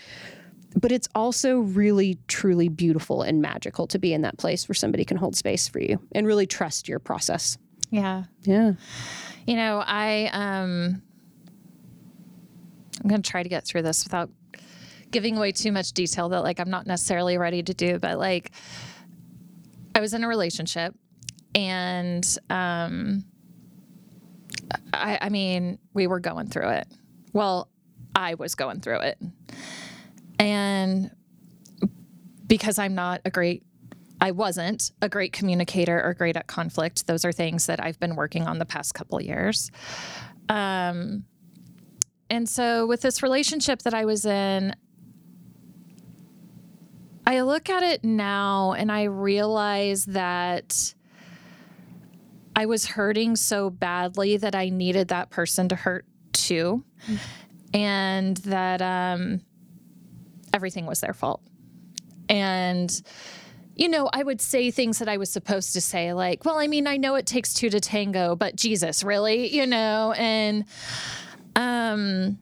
But 0.76 0.90
it's 0.90 1.08
also 1.14 1.58
really, 1.58 2.18
truly 2.26 2.68
beautiful 2.68 3.22
and 3.22 3.40
magical 3.40 3.86
to 3.88 3.98
be 3.98 4.12
in 4.12 4.22
that 4.22 4.38
place 4.38 4.68
where 4.68 4.74
somebody 4.74 5.04
can 5.04 5.16
hold 5.16 5.36
space 5.36 5.68
for 5.68 5.78
you 5.78 6.00
and 6.12 6.26
really 6.26 6.46
trust 6.46 6.88
your 6.88 6.98
process. 6.98 7.56
Yeah. 7.90 8.24
Yeah. 8.42 8.72
You 9.46 9.54
know, 9.56 9.82
I 9.86 10.30
um 10.32 11.02
I'm 13.02 13.08
going 13.08 13.22
to 13.22 13.30
try 13.30 13.42
to 13.42 13.48
get 13.48 13.64
through 13.66 13.82
this 13.82 14.04
without 14.04 14.30
giving 15.14 15.36
away 15.36 15.52
too 15.52 15.70
much 15.70 15.92
detail 15.92 16.28
that 16.30 16.42
like 16.42 16.58
I'm 16.58 16.70
not 16.70 16.88
necessarily 16.88 17.38
ready 17.38 17.62
to 17.62 17.72
do, 17.72 18.00
but 18.00 18.18
like 18.18 18.50
I 19.94 20.00
was 20.00 20.12
in 20.12 20.24
a 20.24 20.28
relationship 20.28 20.92
and 21.54 22.26
um 22.50 23.24
I 24.92 25.18
I 25.22 25.28
mean, 25.28 25.78
we 25.94 26.08
were 26.08 26.18
going 26.18 26.48
through 26.48 26.68
it. 26.70 26.88
Well, 27.32 27.70
I 28.16 28.34
was 28.34 28.56
going 28.56 28.80
through 28.80 29.02
it. 29.02 29.18
And 30.40 31.12
because 32.48 32.80
I'm 32.80 32.96
not 32.96 33.20
a 33.24 33.30
great 33.30 33.62
I 34.20 34.32
wasn't 34.32 34.90
a 35.00 35.08
great 35.08 35.32
communicator 35.32 36.02
or 36.02 36.14
great 36.14 36.36
at 36.36 36.48
conflict. 36.48 37.06
Those 37.06 37.24
are 37.24 37.30
things 37.30 37.66
that 37.66 37.80
I've 37.80 38.00
been 38.00 38.16
working 38.16 38.48
on 38.48 38.58
the 38.58 38.66
past 38.66 38.94
couple 38.94 39.22
years. 39.22 39.70
Um, 40.48 41.24
and 42.30 42.48
so 42.48 42.86
with 42.86 43.00
this 43.02 43.22
relationship 43.22 43.82
that 43.82 43.94
I 43.94 44.06
was 44.06 44.24
in, 44.24 44.74
I 47.26 47.40
look 47.40 47.70
at 47.70 47.82
it 47.82 48.04
now 48.04 48.72
and 48.72 48.92
I 48.92 49.04
realize 49.04 50.04
that 50.06 50.94
I 52.56 52.66
was 52.66 52.86
hurting 52.86 53.36
so 53.36 53.70
badly 53.70 54.36
that 54.36 54.54
I 54.54 54.68
needed 54.68 55.08
that 55.08 55.30
person 55.30 55.68
to 55.70 55.76
hurt 55.76 56.04
too. 56.32 56.84
And 57.72 58.36
that 58.38 58.80
um, 58.80 59.40
everything 60.52 60.86
was 60.86 61.00
their 61.00 61.14
fault. 61.14 61.42
And, 62.28 63.02
you 63.74 63.88
know, 63.88 64.08
I 64.12 64.22
would 64.22 64.40
say 64.40 64.70
things 64.70 65.00
that 65.00 65.08
I 65.08 65.16
was 65.16 65.30
supposed 65.30 65.72
to 65.72 65.80
say, 65.80 66.12
like, 66.12 66.44
well, 66.44 66.58
I 66.58 66.68
mean, 66.68 66.86
I 66.86 66.96
know 66.96 67.16
it 67.16 67.26
takes 67.26 67.52
two 67.52 67.70
to 67.70 67.80
tango, 67.80 68.36
but 68.36 68.54
Jesus, 68.54 69.02
really? 69.02 69.52
You 69.52 69.66
know, 69.66 70.12
and, 70.16 70.64
um, 71.56 72.38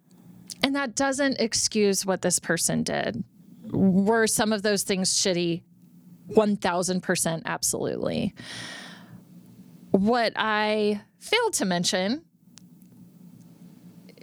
and 0.62 0.76
that 0.76 0.94
doesn't 0.94 1.40
excuse 1.40 2.04
what 2.04 2.20
this 2.20 2.38
person 2.38 2.82
did. 2.82 3.24
Were 3.72 4.26
some 4.26 4.52
of 4.52 4.62
those 4.62 4.82
things 4.82 5.12
shitty? 5.12 5.62
1000% 6.30 7.42
absolutely. 7.44 8.34
What 9.90 10.32
I 10.36 11.02
failed 11.18 11.54
to 11.54 11.64
mention 11.64 12.24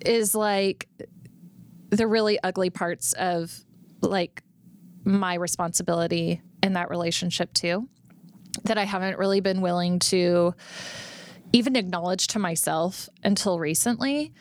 is 0.06 0.34
like 0.34 0.88
the 1.90 2.08
really 2.08 2.40
ugly 2.42 2.70
parts 2.70 3.14
of 3.14 3.54
like 4.02 4.44
my 5.04 5.34
responsibility 5.36 6.42
in 6.64 6.74
that 6.74 6.90
relationship 6.90 7.54
too 7.54 7.88
that 8.64 8.78
I 8.78 8.84
haven't 8.84 9.18
really 9.18 9.42
been 9.42 9.62
willing 9.62 10.00
to 10.00 10.54
even 11.54 11.76
acknowledge 11.76 12.28
to 12.28 12.40
myself 12.40 13.10
until 13.24 13.60
recently. 13.60 14.34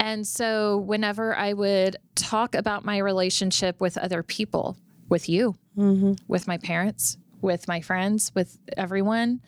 And 0.00 0.26
so, 0.26 0.78
whenever 0.78 1.36
I 1.36 1.52
would 1.52 1.96
talk 2.14 2.54
about 2.54 2.84
my 2.84 2.98
relationship 2.98 3.80
with 3.80 3.98
other 3.98 4.22
people, 4.22 4.76
with 5.08 5.28
you, 5.28 5.56
mm-hmm. 5.76 6.12
with 6.28 6.46
my 6.46 6.58
parents, 6.58 7.18
with 7.40 7.66
my 7.68 7.80
friends, 7.80 8.32
with 8.34 8.58
everyone, 8.76 9.40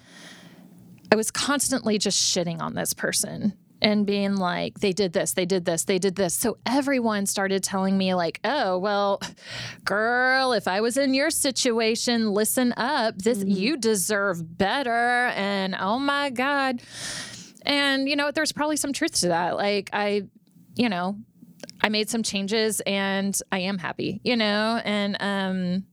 I 1.12 1.16
was 1.16 1.30
constantly 1.30 1.98
just 1.98 2.20
shitting 2.20 2.60
on 2.60 2.74
this 2.74 2.94
person 2.94 3.54
and 3.82 4.06
being 4.06 4.36
like, 4.36 4.78
they 4.80 4.92
did 4.92 5.12
this, 5.12 5.32
they 5.32 5.46
did 5.46 5.64
this, 5.64 5.84
they 5.84 5.98
did 5.98 6.14
this. 6.14 6.34
So 6.34 6.58
everyone 6.66 7.26
started 7.26 7.64
telling 7.64 7.96
me, 7.96 8.14
like, 8.14 8.40
oh, 8.44 8.78
well, 8.78 9.20
girl, 9.84 10.52
if 10.52 10.68
I 10.68 10.80
was 10.80 10.96
in 10.96 11.14
your 11.14 11.30
situation, 11.30 12.32
listen 12.32 12.74
up. 12.76 13.16
This, 13.18 13.38
mm-hmm. 13.38 13.50
you 13.50 13.76
deserve 13.76 14.58
better. 14.58 15.26
And 15.34 15.74
oh 15.78 15.98
my 15.98 16.30
God. 16.30 16.82
And, 17.62 18.08
you 18.08 18.16
know, 18.16 18.30
there's 18.30 18.52
probably 18.52 18.76
some 18.76 18.92
truth 18.92 19.20
to 19.20 19.28
that. 19.28 19.56
Like, 19.56 19.90
I, 19.92 20.24
you 20.76 20.88
know, 20.88 21.16
I 21.80 21.88
made 21.88 22.08
some 22.08 22.22
changes 22.22 22.80
and 22.80 23.38
I 23.52 23.60
am 23.60 23.78
happy, 23.78 24.20
you 24.24 24.36
know, 24.36 24.80
and, 24.84 25.16
um, 25.20 25.84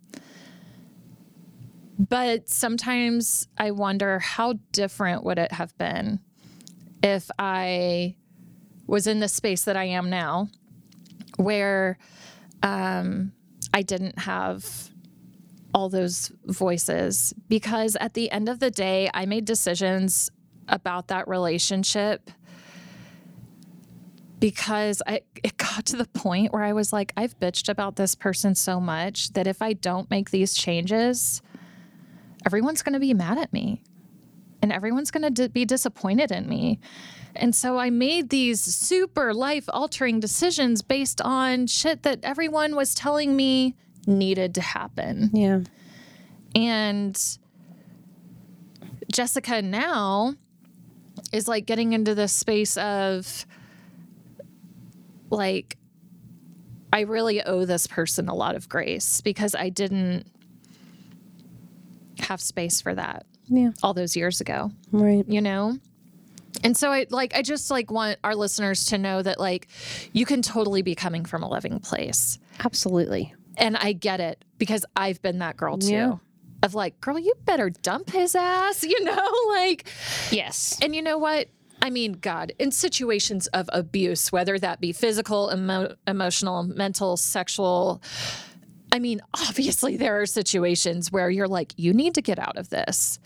but 2.00 2.48
sometimes 2.48 3.48
I 3.58 3.72
wonder 3.72 4.20
how 4.20 4.54
different 4.72 5.24
would 5.24 5.40
it 5.40 5.52
have 5.52 5.76
been 5.78 6.20
if 7.02 7.30
I 7.40 8.16
was 8.86 9.08
in 9.08 9.20
the 9.20 9.28
space 9.28 9.64
that 9.64 9.76
I 9.76 9.86
am 9.86 10.10
now, 10.10 10.50
where 11.38 11.98
um, 12.64 13.34
I 13.74 13.82
didn't 13.82 14.20
have 14.20 14.90
all 15.74 15.90
those 15.90 16.32
voices. 16.46 17.34
Because 17.48 17.96
at 17.98 18.14
the 18.14 18.32
end 18.32 18.50
of 18.50 18.60
the 18.60 18.72
day, 18.72 19.10
I 19.14 19.26
made 19.26 19.46
decisions 19.46 20.30
about 20.68 21.08
that 21.10 21.28
relationship 21.28 22.32
because 24.40 25.02
I 25.08 25.22
it 25.44 25.58
got 25.58 25.86
to 25.88 25.98
the 25.98 26.06
point 26.06 26.54
where 26.54 26.64
I 26.64 26.74
was 26.74 26.94
like, 26.94 27.14
I've 27.18 27.40
bitched 27.40 27.70
about 27.70 27.96
this 27.96 28.16
person 28.16 28.56
so 28.56 28.80
much 28.80 29.34
that 29.34 29.48
if 29.48 29.62
I 29.62 29.74
don't 29.74 30.10
make 30.10 30.30
these 30.30 30.54
changes, 30.54 31.42
everyone's 32.46 32.84
going 32.84 32.94
to 32.94 33.00
be 33.00 33.14
mad 33.14 33.38
at 33.38 33.52
me 33.52 33.82
and 34.62 34.72
everyone's 34.72 35.12
going 35.12 35.34
to 35.34 35.50
be 35.50 35.66
disappointed 35.66 36.32
in 36.32 36.48
me. 36.48 36.80
And 37.36 37.56
so 37.56 37.78
I 37.78 37.90
made 37.90 38.30
these 38.30 38.62
super 38.62 39.34
life 39.34 39.66
altering 39.70 40.20
decisions 40.20 40.82
based 40.82 41.22
on 41.22 41.68
shit 41.68 42.04
that 42.04 42.20
everyone 42.24 42.76
was 42.76 42.96
telling 42.96 43.36
me 43.36 43.76
needed 44.08 44.56
to 44.56 44.62
happen. 44.62 45.30
Yeah. 45.34 45.60
And 46.56 47.38
Jessica 49.12 49.62
now 49.62 50.34
is 51.32 51.48
like 51.48 51.66
getting 51.66 51.94
into 51.94 52.16
this 52.16 52.34
space 52.34 52.78
of 52.78 53.46
like, 55.30 55.78
I 56.94 57.02
really 57.02 57.42
owe 57.44 57.66
this 57.66 57.86
person 57.88 58.28
a 58.30 58.36
lot 58.36 58.56
of 58.56 58.70
grace 58.70 59.22
because 59.22 59.54
I 59.56 59.70
didn't 59.70 60.26
have 62.20 62.42
space 62.42 62.82
for 62.82 62.94
that 62.96 63.26
Yeah. 63.48 63.72
all 63.84 63.94
those 63.94 64.16
years 64.16 64.42
ago, 64.42 64.72
Right. 64.92 65.26
you 65.28 65.42
know? 65.42 65.78
And 66.64 66.76
so 66.76 66.92
I 66.92 67.06
like 67.12 67.36
I 67.36 67.44
just 67.44 67.70
like 67.70 67.92
want 67.92 68.18
our 68.24 68.34
listeners 68.36 68.86
to 68.86 68.98
know 68.98 69.22
that 69.22 69.40
like 69.40 69.68
you 70.14 70.26
can 70.26 70.42
totally 70.42 70.82
be 70.82 70.96
coming 70.96 71.24
from 71.24 71.44
a 71.44 71.48
loving 71.48 71.80
place. 71.80 72.40
Absolutely. 72.64 73.34
And 73.58 73.78
I 73.78 73.94
get 73.94 74.20
it 74.20 74.44
because 74.58 74.84
I've 74.96 75.22
been 75.22 75.40
that 75.40 75.56
girl 75.58 75.78
too. 75.78 75.92
Yeah. 75.92 76.16
Of 76.64 76.74
like, 76.74 77.00
girl, 77.00 77.20
you 77.20 77.34
better 77.46 77.70
dump 77.70 78.10
his 78.10 78.34
ass, 78.34 78.84
you 78.88 79.04
know? 79.04 79.32
Like, 79.50 79.88
Yes. 80.32 80.80
and 80.82 80.96
you 80.96 81.04
know 81.04 81.20
what? 81.20 81.48
I 81.88 81.90
mean, 81.90 82.18
God, 82.20 82.52
in 82.60 82.74
situations 82.74 83.48
of 83.48 83.70
abuse, 83.72 84.30
whether 84.30 84.60
that 84.60 84.82
be 84.82 84.92
physical, 84.92 85.50
emo- 85.54 85.96
emotional, 86.06 86.64
mental, 86.64 87.16
sexual, 87.16 88.02
I 88.92 89.00
mean, 89.00 89.22
obviously, 89.34 89.96
there 89.96 90.20
are 90.20 90.26
situations 90.26 91.14
where 91.14 91.30
you're 91.30 91.48
like, 91.48 91.72
you 91.78 91.94
need 91.94 92.16
to 92.16 92.22
get 92.22 92.40
out 92.40 92.58
of 92.58 92.68
this. 92.68 93.20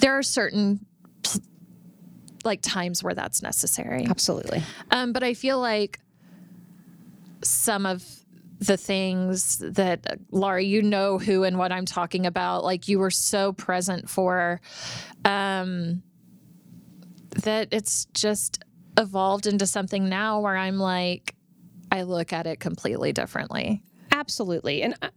There 0.00 0.12
are 0.12 0.22
certain 0.22 0.84
like 2.44 2.60
times 2.60 3.02
where 3.02 3.14
that's 3.14 3.40
necessary. 3.40 4.04
Absolutely. 4.06 4.62
Um, 4.90 5.14
but 5.14 5.22
I 5.22 5.32
feel 5.32 5.58
like 5.58 5.98
some 7.42 7.86
of 7.86 8.04
the 8.58 8.76
things 8.76 9.56
that 9.56 10.06
uh, 10.06 10.16
Laurie, 10.30 10.66
you 10.66 10.82
know 10.82 11.16
who 11.16 11.44
and 11.44 11.56
what 11.56 11.72
I'm 11.72 11.86
talking 11.86 12.26
about, 12.26 12.62
like 12.62 12.88
you 12.88 12.98
were 12.98 13.10
so 13.10 13.54
present 13.54 14.10
for, 14.10 14.60
um, 15.24 16.02
that 17.42 17.68
it's 17.72 18.06
just 18.14 18.62
evolved 18.98 19.46
into 19.46 19.66
something 19.66 20.08
now 20.08 20.40
where 20.40 20.56
I'm 20.56 20.78
like, 20.78 21.34
I 21.90 22.02
look 22.02 22.32
at 22.32 22.46
it 22.46 22.60
completely 22.60 23.12
differently. 23.12 23.82
Absolutely. 24.12 24.82
And 24.82 24.94
I, 25.02 25.10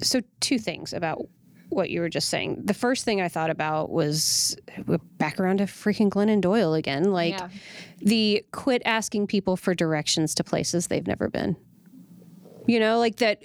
so, 0.00 0.20
two 0.40 0.58
things 0.58 0.92
about 0.92 1.26
what 1.68 1.88
you 1.90 2.00
were 2.00 2.08
just 2.08 2.28
saying. 2.28 2.60
The 2.64 2.74
first 2.74 3.04
thing 3.04 3.20
I 3.20 3.28
thought 3.28 3.48
about 3.50 3.90
was 3.90 4.56
we're 4.86 4.98
back 5.18 5.40
around 5.40 5.58
to 5.58 5.64
freaking 5.64 6.10
Glennon 6.10 6.40
Doyle 6.40 6.74
again. 6.74 7.12
Like 7.12 7.38
Yeah. 7.38 7.48
the 7.98 8.44
quit 8.52 8.82
asking 8.84 9.28
people 9.28 9.56
for 9.56 9.74
directions 9.74 10.34
to 10.34 10.44
places 10.44 10.88
they've 10.88 11.06
never 11.06 11.28
been. 11.30 11.56
You 12.66 12.78
know, 12.78 12.98
like 12.98 13.16
that 13.16 13.40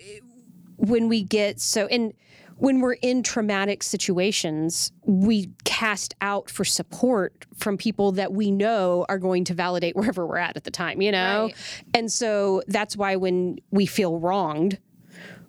when 0.77 1.07
we 1.07 1.23
get 1.23 1.59
so, 1.61 1.85
and 1.87 2.13
when 2.57 2.81
we're 2.81 2.93
in 2.93 3.23
traumatic 3.23 3.83
situations, 3.83 4.91
we 5.05 5.49
cast 5.63 6.15
out 6.21 6.49
for 6.49 6.65
support 6.65 7.45
from 7.55 7.77
people 7.77 8.11
that 8.13 8.33
we 8.33 8.51
know 8.51 9.05
are 9.09 9.19
going 9.19 9.43
to 9.45 9.53
validate 9.53 9.95
wherever 9.95 10.25
we're 10.25 10.37
at 10.37 10.57
at 10.57 10.63
the 10.63 10.71
time, 10.71 11.01
you 11.01 11.11
know? 11.11 11.45
Right. 11.45 11.55
And 11.93 12.11
so 12.11 12.61
that's 12.67 12.97
why 12.97 13.15
when 13.15 13.59
we 13.71 13.85
feel 13.85 14.19
wronged, 14.19 14.79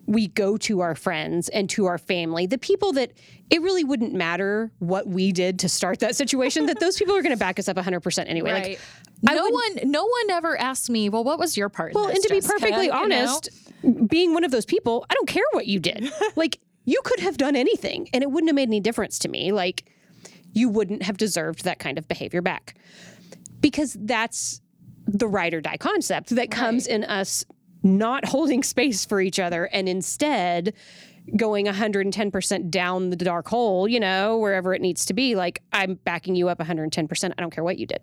we 0.05 0.27
go 0.27 0.57
to 0.57 0.79
our 0.79 0.95
friends 0.95 1.49
and 1.49 1.69
to 1.69 1.85
our 1.85 1.99
family, 1.99 2.47
the 2.47 2.57
people 2.57 2.93
that 2.93 3.11
it 3.51 3.61
really 3.61 3.83
wouldn't 3.83 4.13
matter 4.13 4.71
what 4.79 5.07
we 5.07 5.31
did 5.31 5.59
to 5.59 5.69
start 5.69 5.99
that 5.99 6.15
situation, 6.15 6.65
that 6.65 6.79
those 6.79 6.97
people 6.97 7.15
are 7.15 7.21
going 7.21 7.33
to 7.33 7.39
back 7.39 7.59
us 7.59 7.67
up 7.67 7.77
100% 7.77 8.27
anyway. 8.27 8.51
Like, 8.51 8.79
I 9.27 9.35
no 9.35 9.47
one, 9.47 9.91
no 9.91 10.03
one 10.05 10.29
ever 10.31 10.59
asked 10.59 10.89
me. 10.89 11.09
Well, 11.09 11.23
what 11.23 11.37
was 11.37 11.55
your 11.55 11.69
part? 11.69 11.93
in 11.93 11.99
well, 11.99 12.07
this, 12.07 12.15
and 12.15 12.23
to 12.23 12.29
be 12.29 12.35
Jessica?" 12.37 12.53
perfectly 12.53 12.85
You 12.85 12.91
know? 12.91 13.03
honest, 13.03 13.49
being 14.07 14.33
one 14.33 14.43
of 14.43 14.49
those 14.49 14.65
people, 14.65 15.05
I 15.09 15.13
don't 15.13 15.27
care 15.27 15.43
what 15.51 15.67
you 15.67 15.79
did. 15.79 16.11
like, 16.35 16.59
you 16.89 17.01
could 17.03 17.19
have 17.19 17.37
done 17.37 17.55
anything 17.55 18.09
and 18.13 18.23
it 18.23 18.31
wouldn't 18.31 18.49
have 18.49 18.55
made 18.55 18.69
any 18.69 18.79
difference 18.79 19.19
to 19.19 19.29
me. 19.29 19.51
Like, 19.51 19.85
you 20.53 20.69
wouldn't 20.69 21.03
have 21.03 21.17
deserved 21.17 21.63
that 21.63 21.77
kind 21.77 21.97
of 21.97 22.07
behavior 22.07 22.41
back 22.41 22.75
because 23.61 23.95
that's 23.99 24.61
the 25.05 25.27
ride 25.27 25.53
or 25.53 25.61
die 25.61 25.77
concept 25.77 26.29
that 26.29 26.49
comes 26.49 26.87
in 26.87 27.03
us 27.03 27.45
not 27.83 28.25
holding 28.25 28.63
space 28.63 29.05
for 29.05 29.21
each 29.21 29.39
other 29.39 29.65
and 29.65 29.87
instead 29.87 30.73
going 31.35 31.67
110% 31.67 32.71
down 32.71 33.11
the 33.11 33.15
dark 33.15 33.47
hole, 33.47 33.87
you 33.87 33.99
know, 33.99 34.39
wherever 34.39 34.73
it 34.73 34.81
needs 34.81 35.05
to 35.05 35.13
be. 35.13 35.35
Like, 35.35 35.61
I'm 35.71 35.93
backing 35.93 36.35
you 36.35 36.49
up 36.49 36.57
110%. 36.57 37.33
I 37.37 37.41
don't 37.41 37.51
care 37.51 37.63
what 37.63 37.77
you 37.77 37.85
did. 37.85 38.01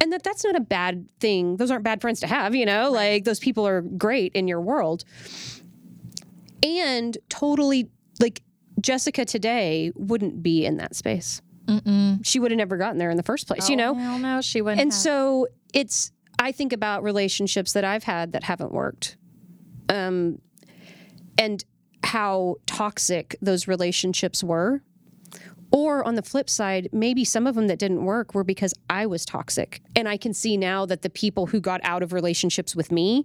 And 0.00 0.12
that 0.12 0.22
that's 0.22 0.44
not 0.44 0.54
a 0.54 0.60
bad 0.60 1.08
thing. 1.18 1.56
Those 1.56 1.70
aren't 1.70 1.84
bad 1.84 2.00
friends 2.00 2.20
to 2.20 2.26
have, 2.28 2.54
you 2.54 2.66
know, 2.66 2.90
like 2.90 3.24
those 3.24 3.40
people 3.40 3.66
are 3.66 3.82
great 3.82 4.32
in 4.32 4.48
your 4.48 4.60
world. 4.60 5.04
And 6.62 7.16
totally, 7.28 7.90
like, 8.20 8.42
Jessica 8.80 9.24
today 9.24 9.92
wouldn't 9.94 10.42
be 10.42 10.64
in 10.64 10.76
that 10.78 10.94
space. 10.96 11.42
She 12.22 12.38
would 12.38 12.50
have 12.50 12.58
never 12.58 12.76
gotten 12.76 12.98
there 12.98 13.10
in 13.10 13.16
the 13.16 13.22
first 13.22 13.46
place, 13.46 13.68
you 13.68 13.76
know? 13.76 13.94
Hell 13.94 14.18
no, 14.18 14.40
she 14.40 14.60
wouldn't. 14.60 14.80
And 14.80 14.92
have. 14.92 15.00
so 15.00 15.46
it's, 15.72 16.12
I 16.38 16.52
think 16.52 16.72
about 16.72 17.02
relationships 17.02 17.72
that 17.72 17.84
I've 17.84 18.04
had 18.04 18.32
that 18.32 18.44
haven't 18.44 18.72
worked. 18.72 19.16
Um, 19.88 20.40
and 21.38 21.64
how 22.04 22.56
toxic 22.66 23.36
those 23.40 23.68
relationships 23.68 24.42
were. 24.42 24.82
Or 25.70 26.04
on 26.04 26.16
the 26.16 26.22
flip 26.22 26.50
side, 26.50 26.90
maybe 26.92 27.24
some 27.24 27.46
of 27.46 27.54
them 27.54 27.68
that 27.68 27.78
didn't 27.78 28.04
work 28.04 28.34
were 28.34 28.44
because 28.44 28.74
I 28.90 29.06
was 29.06 29.24
toxic. 29.24 29.80
And 29.96 30.06
I 30.06 30.18
can 30.18 30.34
see 30.34 30.58
now 30.58 30.84
that 30.84 31.00
the 31.00 31.08
people 31.08 31.46
who 31.46 31.60
got 31.60 31.80
out 31.82 32.02
of 32.02 32.12
relationships 32.12 32.76
with 32.76 32.92
me 32.92 33.24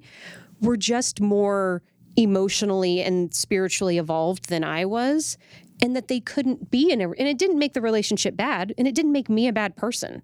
were 0.61 0.77
just 0.77 1.19
more 1.19 1.83
emotionally 2.17 3.01
and 3.01 3.33
spiritually 3.33 3.97
evolved 3.97 4.49
than 4.49 4.63
I 4.63 4.85
was. 4.85 5.37
And 5.79 5.95
that 5.95 6.07
they 6.07 6.19
couldn't 6.19 6.71
be 6.71 6.91
in 6.91 7.01
a, 7.01 7.09
and 7.11 7.27
it 7.27 7.37
didn't 7.37 7.59
make 7.59 7.73
the 7.73 7.81
relationship 7.81 8.35
bad, 8.35 8.73
and 8.79 8.87
it 8.87 8.95
didn't 8.95 9.11
make 9.11 9.29
me 9.29 9.47
a 9.47 9.53
bad 9.53 9.75
person 9.75 10.23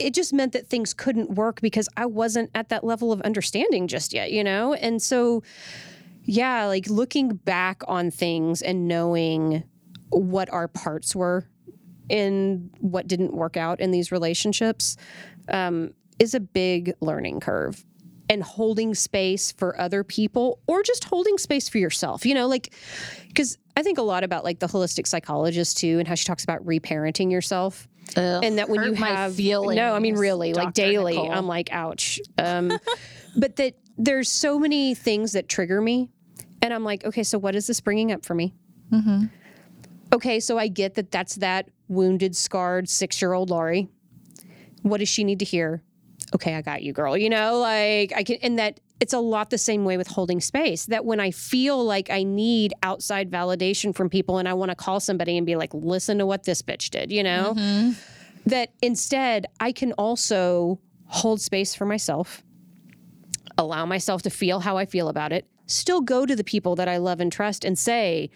it 0.00 0.14
just 0.14 0.32
meant 0.32 0.52
that 0.54 0.66
things 0.66 0.94
couldn't 0.94 1.30
work 1.32 1.60
because 1.60 1.88
I 1.96 2.06
wasn't 2.06 2.50
at 2.54 2.70
that 2.70 2.82
level 2.84 3.12
of 3.12 3.20
understanding 3.20 3.86
just 3.86 4.12
yet, 4.12 4.32
you 4.32 4.42
know? 4.42 4.72
And 4.74 5.00
so, 5.00 5.42
yeah, 6.24 6.64
like 6.66 6.88
looking 6.88 7.36
back 7.36 7.82
on 7.86 8.10
things 8.10 8.62
and 8.62 8.88
knowing 8.88 9.62
what 10.08 10.50
our 10.50 10.68
parts 10.68 11.14
were 11.14 11.46
in 12.08 12.70
what 12.80 13.06
didn't 13.06 13.34
work 13.34 13.56
out 13.56 13.78
in 13.78 13.90
these 13.90 14.10
relationships 14.10 14.96
um, 15.48 15.92
is 16.18 16.34
a 16.34 16.40
big 16.40 16.94
learning 17.00 17.40
curve. 17.40 17.84
And 18.30 18.42
holding 18.42 18.94
space 18.94 19.50
for 19.52 19.78
other 19.80 20.04
people 20.04 20.60
or 20.66 20.82
just 20.82 21.04
holding 21.04 21.36
space 21.36 21.68
for 21.68 21.78
yourself, 21.78 22.24
you 22.24 22.32
know, 22.34 22.46
like, 22.46 22.72
because 23.26 23.58
I 23.76 23.82
think 23.82 23.98
a 23.98 24.02
lot 24.02 24.24
about 24.24 24.44
like 24.44 24.60
the 24.60 24.66
holistic 24.68 25.06
psychologist 25.06 25.78
too 25.78 25.98
and 25.98 26.06
how 26.06 26.14
she 26.14 26.24
talks 26.24 26.44
about 26.44 26.64
reparenting 26.64 27.30
yourself 27.32 27.88
Ugh, 28.16 28.44
and 28.44 28.58
that 28.58 28.68
when 28.68 28.82
you 28.82 28.90
hurt 28.90 28.98
my 28.98 29.08
have 29.08 29.34
feelings, 29.36 29.76
no 29.76 29.94
i 29.94 29.98
mean 30.00 30.16
really 30.16 30.52
like 30.52 30.74
daily 30.74 31.14
Nicole. 31.14 31.32
i'm 31.32 31.46
like 31.46 31.72
ouch 31.72 32.20
um, 32.38 32.72
but 33.36 33.56
that 33.56 33.74
there's 33.96 34.28
so 34.28 34.58
many 34.58 34.94
things 34.94 35.32
that 35.32 35.48
trigger 35.48 35.80
me 35.80 36.08
and 36.60 36.74
i'm 36.74 36.82
like 36.84 37.04
okay 37.04 37.22
so 37.22 37.38
what 37.38 37.54
is 37.54 37.66
this 37.66 37.80
bringing 37.80 38.12
up 38.12 38.24
for 38.24 38.34
me 38.34 38.52
Mm-hmm. 38.92 39.26
okay 40.12 40.40
so 40.40 40.58
i 40.58 40.66
get 40.68 40.94
that 40.94 41.10
that's 41.12 41.36
that 41.36 41.68
wounded 41.88 42.34
scarred 42.36 42.88
six 42.88 43.22
year 43.22 43.32
old 43.32 43.48
laurie 43.50 43.88
what 44.82 44.98
does 44.98 45.08
she 45.08 45.22
need 45.24 45.38
to 45.38 45.44
hear 45.44 45.82
okay 46.34 46.54
i 46.54 46.62
got 46.62 46.82
you 46.82 46.92
girl 46.92 47.16
you 47.16 47.28
know 47.30 47.58
like 47.58 48.12
i 48.14 48.22
can 48.22 48.36
and 48.42 48.58
that 48.58 48.80
it's 49.00 49.12
a 49.12 49.18
lot 49.18 49.50
the 49.50 49.58
same 49.58 49.84
way 49.84 49.96
with 49.96 50.06
holding 50.06 50.40
space 50.40 50.86
that 50.86 51.04
when 51.04 51.20
i 51.20 51.30
feel 51.30 51.82
like 51.84 52.10
i 52.10 52.22
need 52.22 52.72
outside 52.82 53.30
validation 53.30 53.94
from 53.94 54.08
people 54.08 54.38
and 54.38 54.48
i 54.48 54.52
want 54.52 54.70
to 54.70 54.74
call 54.74 55.00
somebody 55.00 55.36
and 55.36 55.46
be 55.46 55.56
like 55.56 55.72
listen 55.74 56.18
to 56.18 56.26
what 56.26 56.44
this 56.44 56.62
bitch 56.62 56.90
did 56.90 57.10
you 57.10 57.22
know 57.22 57.54
Mm-hmm. 57.56 57.92
that 58.46 58.72
instead 58.80 59.46
I 59.58 59.72
can 59.72 59.92
also 59.92 60.78
hold 61.06 61.40
space 61.40 61.74
for 61.74 61.84
myself, 61.84 62.42
allow 63.58 63.84
myself 63.84 64.22
to 64.22 64.30
feel 64.30 64.60
how 64.60 64.76
I 64.76 64.86
feel 64.86 65.08
about 65.08 65.32
it, 65.32 65.46
still 65.66 66.00
go 66.00 66.24
to 66.24 66.34
the 66.36 66.44
people 66.44 66.76
that 66.76 66.88
I 66.88 66.96
love 66.98 67.20
and 67.20 67.30
trust 67.32 67.64
and 67.64 67.78
say, 67.78 68.30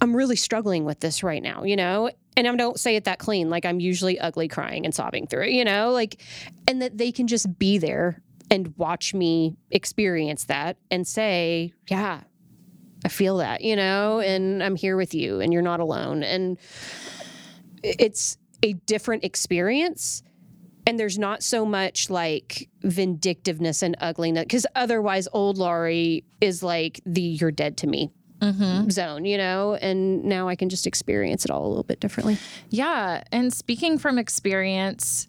I'm 0.00 0.14
really 0.14 0.36
struggling 0.36 0.84
with 0.84 1.00
this 1.00 1.22
right 1.22 1.42
now, 1.42 1.64
you 1.64 1.76
know? 1.76 2.10
And 2.36 2.48
I 2.48 2.56
don't 2.56 2.78
say 2.78 2.96
it 2.96 3.04
that 3.04 3.18
clean, 3.18 3.48
like 3.50 3.64
I'm 3.64 3.80
usually 3.80 4.18
ugly 4.18 4.48
crying 4.48 4.84
and 4.84 4.94
sobbing 4.94 5.26
through 5.26 5.44
it, 5.44 5.50
you 5.50 5.64
know? 5.64 5.92
Like, 5.92 6.20
and 6.66 6.82
that 6.82 6.98
they 6.98 7.12
can 7.12 7.26
just 7.26 7.58
be 7.58 7.78
there 7.78 8.22
and 8.50 8.74
watch 8.76 9.14
me 9.14 9.56
experience 9.70 10.44
that 10.44 10.76
and 10.90 11.06
say, 11.06 11.72
yeah, 11.88 12.22
I 13.04 13.08
feel 13.08 13.38
that, 13.38 13.60
you 13.60 13.76
know, 13.76 14.20
and 14.20 14.62
I'm 14.62 14.76
here 14.76 14.96
with 14.96 15.14
you 15.14 15.40
and 15.40 15.52
you're 15.52 15.62
not 15.62 15.80
alone. 15.80 16.22
And 16.22 16.58
it's 17.82 18.36
a 18.62 18.72
different 18.72 19.24
experience 19.24 20.22
and 20.86 20.98
there's 20.98 21.18
not 21.18 21.42
so 21.42 21.64
much 21.64 22.10
like 22.10 22.68
vindictiveness 22.82 23.82
and 23.82 23.96
ugliness 24.00 24.44
because 24.44 24.66
otherwise 24.74 25.28
old 25.32 25.58
laurie 25.58 26.24
is 26.40 26.62
like 26.62 27.00
the 27.04 27.20
you're 27.20 27.50
dead 27.50 27.76
to 27.78 27.86
me 27.86 28.10
zone 28.90 29.24
you 29.24 29.38
know 29.38 29.74
and 29.80 30.22
now 30.24 30.48
i 30.48 30.54
can 30.54 30.68
just 30.68 30.86
experience 30.86 31.44
it 31.46 31.50
all 31.50 31.64
a 31.66 31.68
little 31.68 31.82
bit 31.84 31.98
differently 32.00 32.36
Yeah. 32.68 33.22
And 33.32 33.52
speaking 33.52 33.98
from 33.98 34.18
experience, 34.18 35.26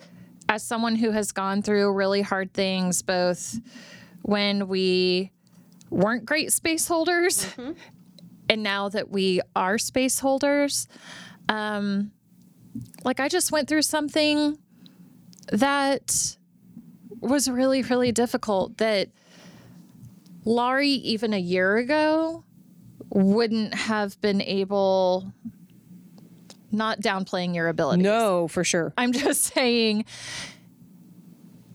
as 0.49 0.63
someone 0.63 0.95
who 0.95 1.11
has 1.11 1.31
gone 1.31 1.61
through 1.61 1.93
really 1.93 2.21
hard 2.21 2.53
things, 2.53 3.01
both 3.01 3.59
when 4.21 4.67
we 4.67 5.31
weren't 5.89 6.25
great 6.25 6.51
space 6.51 6.87
holders 6.87 7.47
and 8.49 8.61
now 8.63 8.89
that 8.89 9.09
we 9.09 9.39
are 9.55 9.77
space 9.77 10.19
holders, 10.19 10.87
um, 11.49 12.11
like 13.03 13.19
I 13.19 13.27
just 13.29 13.51
went 13.51 13.67
through 13.69 13.83
something 13.83 14.57
that 15.51 16.37
was 17.21 17.49
really, 17.49 17.81
really 17.83 18.11
difficult 18.11 18.77
that 18.77 19.09
Laurie, 20.43 20.89
even 20.89 21.33
a 21.33 21.39
year 21.39 21.77
ago, 21.77 22.43
wouldn't 23.15 23.73
have 23.73 24.19
been 24.19 24.41
able, 24.41 25.31
not 26.71 26.99
downplaying 26.99 27.55
your 27.55 27.69
abilities. 27.69 28.03
no 28.03 28.47
for 28.49 28.63
sure 28.63 28.93
I'm 28.97 29.13
just 29.13 29.43
saying 29.53 30.05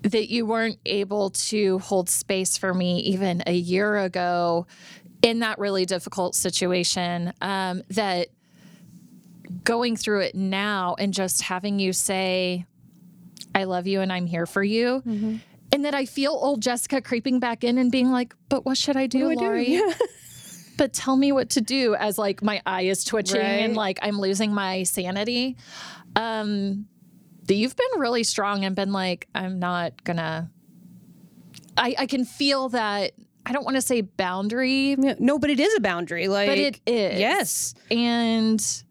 that 0.03 0.31
you 0.31 0.46
weren't 0.46 0.79
able 0.87 1.31
to 1.31 1.79
hold 1.79 2.09
space 2.09 2.57
for 2.57 2.72
me 2.74 3.00
even 3.00 3.42
a 3.46 3.55
year 3.55 3.98
ago 3.98 4.66
in 5.22 5.40
that 5.40 5.59
really 5.59 5.85
difficult 5.85 6.35
situation. 6.35 7.33
Um, 7.42 7.83
that 7.90 8.29
going 9.64 9.96
through 9.96 10.20
it 10.20 10.35
now 10.35 10.94
and 10.98 11.12
just 11.12 11.42
having 11.42 11.79
you 11.79 11.92
say, 11.92 12.64
I 13.55 13.64
love 13.64 13.87
you 13.87 14.00
and 14.00 14.12
I'm 14.12 14.26
here 14.26 14.46
for 14.46 14.62
you. 14.62 15.03
And 15.72 15.85
that 15.85 15.94
I 15.94 16.07
feel 16.07 16.33
old 16.33 16.62
Jessica 16.62 17.00
creeping 17.00 17.38
back 17.40 17.62
in 17.62 17.79
and 17.79 17.92
being 17.92 18.11
like, 18.11 18.35
but 18.48 18.64
what 18.64 18.76
should 18.79 18.96
I 18.96 19.07
do, 19.07 19.29
Laurie? 19.33 19.81
but 20.81 20.95
tell 20.95 21.14
me 21.14 21.31
what 21.31 21.51
to 21.51 21.61
do 21.61 21.95
as 21.95 22.16
like 22.16 22.43
my 22.43 22.62
eye 22.64 22.83
is 22.83 23.05
twitching 23.05 23.38
and 23.40 23.77
like 23.77 23.99
I'm 24.01 24.19
losing 24.19 24.55
my 24.55 24.83
sanity. 24.85 25.57
Um 26.16 26.87
that 27.45 27.55
you've 27.55 27.77
been 27.77 28.01
really 28.01 28.25
strong 28.25 28.64
and 28.64 28.75
been 28.75 28.93
like, 28.93 29.29
I'm 29.35 29.59
not 29.59 30.03
gonna 30.05 30.51
I, 31.77 31.95
I 31.99 32.07
can 32.07 32.25
feel 32.25 32.71
that 32.71 33.12
I 33.45 33.53
don't 33.53 33.64
want 33.64 33.77
to 33.77 33.83
say 33.83 34.01
boundary, 34.01 34.97
no 35.19 35.38
but 35.38 35.51
it 35.51 35.61
is 35.61 35.75
a 35.77 35.81
boundary 35.81 36.29
like 36.29 36.49
but 36.49 36.57
it 36.59 36.81
is. 36.87 37.19
yes 37.21 37.75
And 37.90 38.85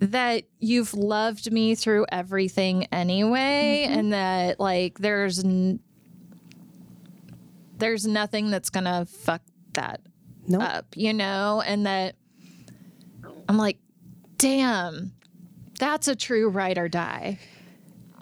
that 0.00 0.44
you've 0.60 0.94
loved 0.94 1.50
me 1.52 1.74
through 1.74 2.06
everything 2.10 2.86
anyway, 2.92 3.84
Mm-hmm. 3.88 3.98
and 3.98 4.12
that 4.14 4.58
like 4.60 4.98
there's 5.00 5.44
n- 5.44 5.80
there's 7.76 8.06
nothing 8.06 8.50
that's 8.50 8.70
gonna 8.70 9.04
fuck 9.06 9.42
that 9.74 10.00
Nope. 10.48 10.62
up, 10.62 10.86
you 10.96 11.12
know, 11.12 11.62
and 11.64 11.86
that 11.86 12.16
I'm 13.48 13.56
like, 13.56 13.78
damn, 14.38 15.12
that's 15.78 16.08
a 16.08 16.16
true 16.16 16.48
ride 16.48 16.78
or 16.78 16.88
die. 16.88 17.38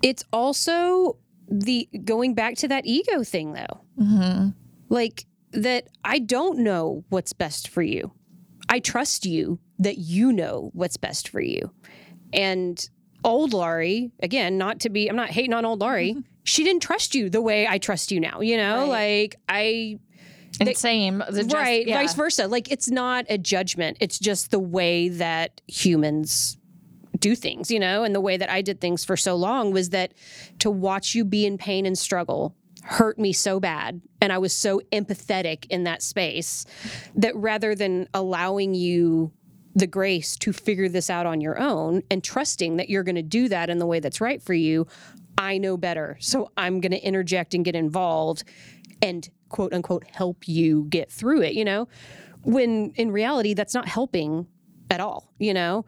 it's 0.02 0.24
also 0.32 1.16
the 1.48 1.88
going 2.04 2.34
back 2.34 2.56
to 2.56 2.68
that 2.68 2.86
ego 2.86 3.22
thing 3.22 3.52
though. 3.52 3.80
Mm-hmm. 3.98 4.48
Like 4.88 5.26
that 5.52 5.86
i 6.04 6.18
don't 6.18 6.58
know 6.58 7.04
what's 7.08 7.32
best 7.32 7.68
for 7.68 7.82
you. 7.82 8.12
I 8.68 8.80
trust 8.80 9.24
you 9.24 9.58
that 9.78 9.98
you 9.98 10.32
know 10.32 10.70
what's 10.74 10.96
best 10.96 11.28
for 11.28 11.40
you. 11.40 11.70
And 12.32 12.88
old 13.24 13.52
laurie 13.52 14.12
again 14.22 14.56
not 14.58 14.78
to 14.80 14.88
be 14.90 15.08
i'm 15.08 15.16
not 15.16 15.30
hating 15.30 15.52
on 15.52 15.64
old 15.64 15.80
laurie. 15.80 16.12
Mm-hmm. 16.12 16.20
She 16.44 16.62
didn't 16.62 16.82
trust 16.82 17.14
you 17.14 17.30
the 17.30 17.40
way 17.40 17.66
i 17.66 17.78
trust 17.78 18.10
you 18.12 18.20
now 18.20 18.40
you 18.40 18.56
know? 18.56 18.86
Like 18.86 19.36
i 19.48 19.98
And 20.60 20.76
same, 20.76 21.22
the 21.28 21.42
just- 21.42 21.54
right 21.54 21.86
yeah. 21.86 21.98
vice 21.98 22.14
versa. 22.14 22.48
Like 22.48 22.70
it's 22.70 22.90
not 22.90 23.26
a 23.28 23.38
judgment. 23.38 23.98
It's 24.00 24.18
just 24.18 24.50
the 24.50 24.58
way 24.58 25.08
that 25.08 25.60
humans 25.66 26.56
do 27.18 27.34
things 27.34 27.70
you 27.70 27.80
know? 27.80 28.04
And 28.04 28.14
the 28.14 28.20
way 28.20 28.36
that 28.36 28.50
i 28.50 28.62
did 28.62 28.80
things 28.80 29.04
for 29.04 29.16
so 29.16 29.36
long 29.36 29.72
was 29.72 29.90
that 29.90 30.12
to 30.60 30.70
watch 30.70 31.14
you 31.14 31.24
be 31.24 31.46
in 31.46 31.58
pain 31.58 31.86
and 31.86 31.98
struggle 31.98 32.54
hurt 32.82 33.18
me 33.18 33.32
so 33.32 33.58
bad 33.58 34.00
and 34.20 34.32
i 34.32 34.38
was 34.38 34.56
so 34.56 34.80
empathetic 34.92 35.66
in 35.70 35.84
that 35.84 36.02
space 36.02 36.64
that 37.16 37.34
rather 37.34 37.74
than 37.74 38.08
allowing 38.14 38.74
you 38.74 39.32
the 39.74 39.86
grace 39.86 40.36
to 40.36 40.52
figure 40.52 40.88
this 40.88 41.10
out 41.10 41.26
on 41.26 41.40
your 41.40 41.58
own 41.58 42.02
and 42.10 42.22
trusting 42.22 42.76
that 42.76 42.88
you're 42.88 43.02
going 43.02 43.16
to 43.16 43.22
do 43.22 43.48
that 43.48 43.68
in 43.70 43.78
the 43.78 43.86
way 43.86 43.98
that's 43.98 44.20
right 44.20 44.40
for 44.42 44.54
you 44.54 44.86
i 45.38 45.58
know 45.58 45.76
better. 45.76 46.16
So 46.20 46.50
i'm 46.56 46.80
going 46.80 46.92
to 46.92 47.00
interject 47.00 47.54
and 47.54 47.64
get 47.64 47.74
involved 47.74 48.44
and 49.02 49.28
quote 49.48 49.72
unquote 49.72 50.04
help 50.10 50.48
you 50.48 50.84
get 50.88 51.10
through 51.10 51.42
it, 51.42 51.54
you 51.54 51.64
know? 51.64 51.88
When 52.42 52.92
in 52.96 53.10
reality, 53.10 53.54
that's 53.54 53.74
not 53.74 53.88
helping 53.88 54.46
at 54.90 55.00
all, 55.00 55.32
you 55.38 55.54
know? 55.54 55.84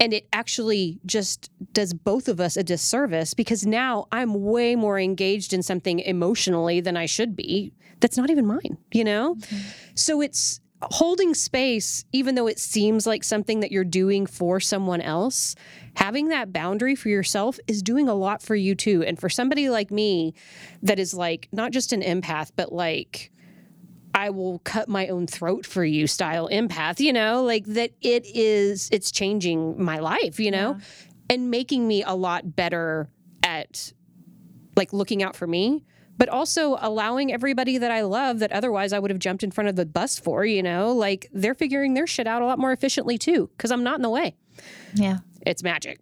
And 0.00 0.12
it 0.12 0.26
actually 0.32 0.98
just 1.06 1.50
does 1.72 1.94
both 1.94 2.28
of 2.28 2.40
us 2.40 2.56
a 2.56 2.64
disservice 2.64 3.32
because 3.32 3.64
now 3.64 4.06
I'm 4.10 4.42
way 4.42 4.74
more 4.74 4.98
engaged 4.98 5.52
in 5.52 5.62
something 5.62 6.00
emotionally 6.00 6.80
than 6.80 6.96
I 6.96 7.06
should 7.06 7.36
be. 7.36 7.72
That's 8.00 8.16
not 8.16 8.28
even 8.28 8.46
mine, 8.46 8.76
you 8.92 9.04
know? 9.04 9.36
Mm-hmm. 9.36 9.56
So 9.94 10.20
it's 10.20 10.60
holding 10.82 11.34
space, 11.34 12.04
even 12.12 12.34
though 12.34 12.46
it 12.46 12.58
seems 12.58 13.06
like 13.06 13.24
something 13.24 13.60
that 13.60 13.72
you're 13.72 13.84
doing 13.84 14.26
for 14.26 14.60
someone 14.60 15.00
else, 15.00 15.54
having 15.96 16.28
that 16.28 16.52
boundary 16.52 16.94
for 16.94 17.08
yourself 17.08 17.58
is 17.66 17.82
doing 17.82 18.08
a 18.08 18.14
lot 18.14 18.42
for 18.42 18.54
you 18.54 18.74
too. 18.74 19.02
And 19.02 19.18
for 19.18 19.28
somebody 19.28 19.70
like 19.70 19.90
me 19.90 20.34
that 20.82 20.98
is 20.98 21.14
like 21.14 21.48
not 21.52 21.72
just 21.72 21.92
an 21.92 22.02
empath, 22.02 22.50
but 22.54 22.72
like, 22.72 23.30
I 24.16 24.30
will 24.30 24.60
cut 24.60 24.88
my 24.88 25.08
own 25.08 25.26
throat 25.26 25.66
for 25.66 25.84
you 25.84 26.06
style 26.06 26.48
empath, 26.52 27.00
you 27.00 27.12
know, 27.12 27.42
like 27.42 27.64
that 27.66 27.90
it 28.00 28.24
is, 28.26 28.88
it's 28.92 29.10
changing 29.10 29.82
my 29.82 29.98
life, 29.98 30.38
you 30.38 30.52
know, 30.52 30.78
and 31.28 31.50
making 31.50 31.88
me 31.88 32.04
a 32.04 32.14
lot 32.14 32.54
better 32.54 33.08
at 33.42 33.92
like 34.76 34.92
looking 34.92 35.22
out 35.22 35.34
for 35.34 35.46
me, 35.48 35.84
but 36.16 36.28
also 36.28 36.76
allowing 36.80 37.32
everybody 37.32 37.78
that 37.78 37.90
I 37.90 38.02
love 38.02 38.38
that 38.38 38.52
otherwise 38.52 38.92
I 38.92 38.98
would 38.98 39.10
have 39.10 39.18
jumped 39.18 39.42
in 39.42 39.50
front 39.50 39.68
of 39.68 39.76
the 39.76 39.86
bus 39.86 40.18
for, 40.18 40.44
you 40.44 40.62
know, 40.62 40.92
like 40.92 41.28
they're 41.32 41.54
figuring 41.54 41.94
their 41.94 42.06
shit 42.06 42.26
out 42.26 42.42
a 42.42 42.46
lot 42.46 42.58
more 42.58 42.72
efficiently 42.72 43.18
too, 43.18 43.50
because 43.56 43.70
I'm 43.70 43.82
not 43.82 43.96
in 43.96 44.02
the 44.02 44.10
way. 44.10 44.36
Yeah. 44.94 45.18
It's 45.46 45.62
magic. 45.62 46.00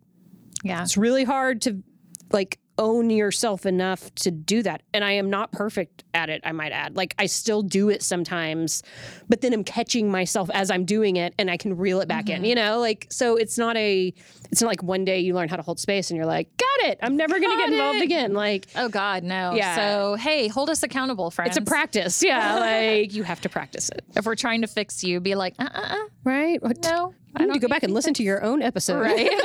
Yeah. 0.62 0.83
It's 0.83 0.96
really 0.96 1.25
hard 1.25 1.62
to 1.62 1.83
like 2.31 2.59
own 2.79 3.11
yourself 3.11 3.67
enough 3.67 4.15
to 4.17 4.31
do 4.31 4.63
that. 4.63 4.83
And 4.95 5.05
I 5.05 5.13
am 5.13 5.31
not 5.31 5.53
perfect 5.53 6.05
at 6.15 6.31
it, 6.31 6.41
I 6.45 6.53
might 6.53 6.73
add. 6.73 6.97
Like 6.97 7.15
I 7.19 7.27
still 7.27 7.63
do 7.63 7.89
it 7.89 8.03
sometimes, 8.03 8.83
but 9.29 9.41
then 9.41 9.53
I'm 9.53 9.65
catching 9.65 10.11
myself 10.11 10.51
as 10.53 10.71
I'm 10.71 10.85
doing 10.85 11.17
it 11.17 11.35
and 11.39 11.51
I 11.51 11.57
can 11.57 11.77
reel 11.77 12.01
it 12.01 12.09
back 12.09 12.29
in, 12.29 12.45
you 12.45 12.55
know? 12.55 12.79
Like 12.81 13.07
so 13.11 13.37
it's 13.37 13.59
not 13.59 13.77
a 13.77 14.13
it's 14.51 14.61
not 14.61 14.69
like 14.69 14.83
one 14.83 15.05
day 15.05 15.21
you 15.21 15.35
learn 15.35 15.49
how 15.49 15.57
to 15.57 15.63
hold 15.63 15.81
space 15.81 16.11
and 16.11 16.17
you're 16.17 16.27
like, 16.27 16.49
"Got 16.57 16.91
it. 16.91 16.99
I'm 17.03 17.17
never 17.17 17.39
going 17.41 17.51
to 17.51 17.57
get 17.57 17.73
involved 17.73 18.01
it." 18.01 18.05
again." 18.05 18.35
Like 18.35 18.67
Oh 18.77 18.89
God, 18.89 19.23
no. 19.23 19.55
Yeah. 19.55 19.77
So 19.77 20.15
hey, 20.17 20.49
hold 20.49 20.69
us 20.69 20.83
accountable, 20.83 21.31
friends. 21.31 21.57
it's 21.57 21.67
a 21.67 21.69
practice. 21.69 22.23
Yeah, 22.23 22.55
like 22.61 23.15
you 23.15 23.23
have 23.23 23.41
to 23.43 23.49
practice 23.49 23.89
it. 23.89 24.05
if 24.17 24.27
we're 24.27 24.35
trying 24.35 24.61
to 24.63 24.67
fix 24.67 25.03
you, 25.03 25.21
be 25.21 25.35
like, 25.35 25.55
uh, 25.59 25.69
uh, 25.73 25.81
uh 25.81 26.05
Right? 26.25 26.61
No. 26.83 27.15
You 27.39 27.47
need 27.47 27.55
to 27.55 27.59
go 27.61 27.69
back 27.69 27.83
and 27.83 27.95
listen 27.95 28.15
to 28.15 28.23
your 28.23 28.43
own 28.45 28.63
episode. 28.63 29.01
Right. 29.01 29.31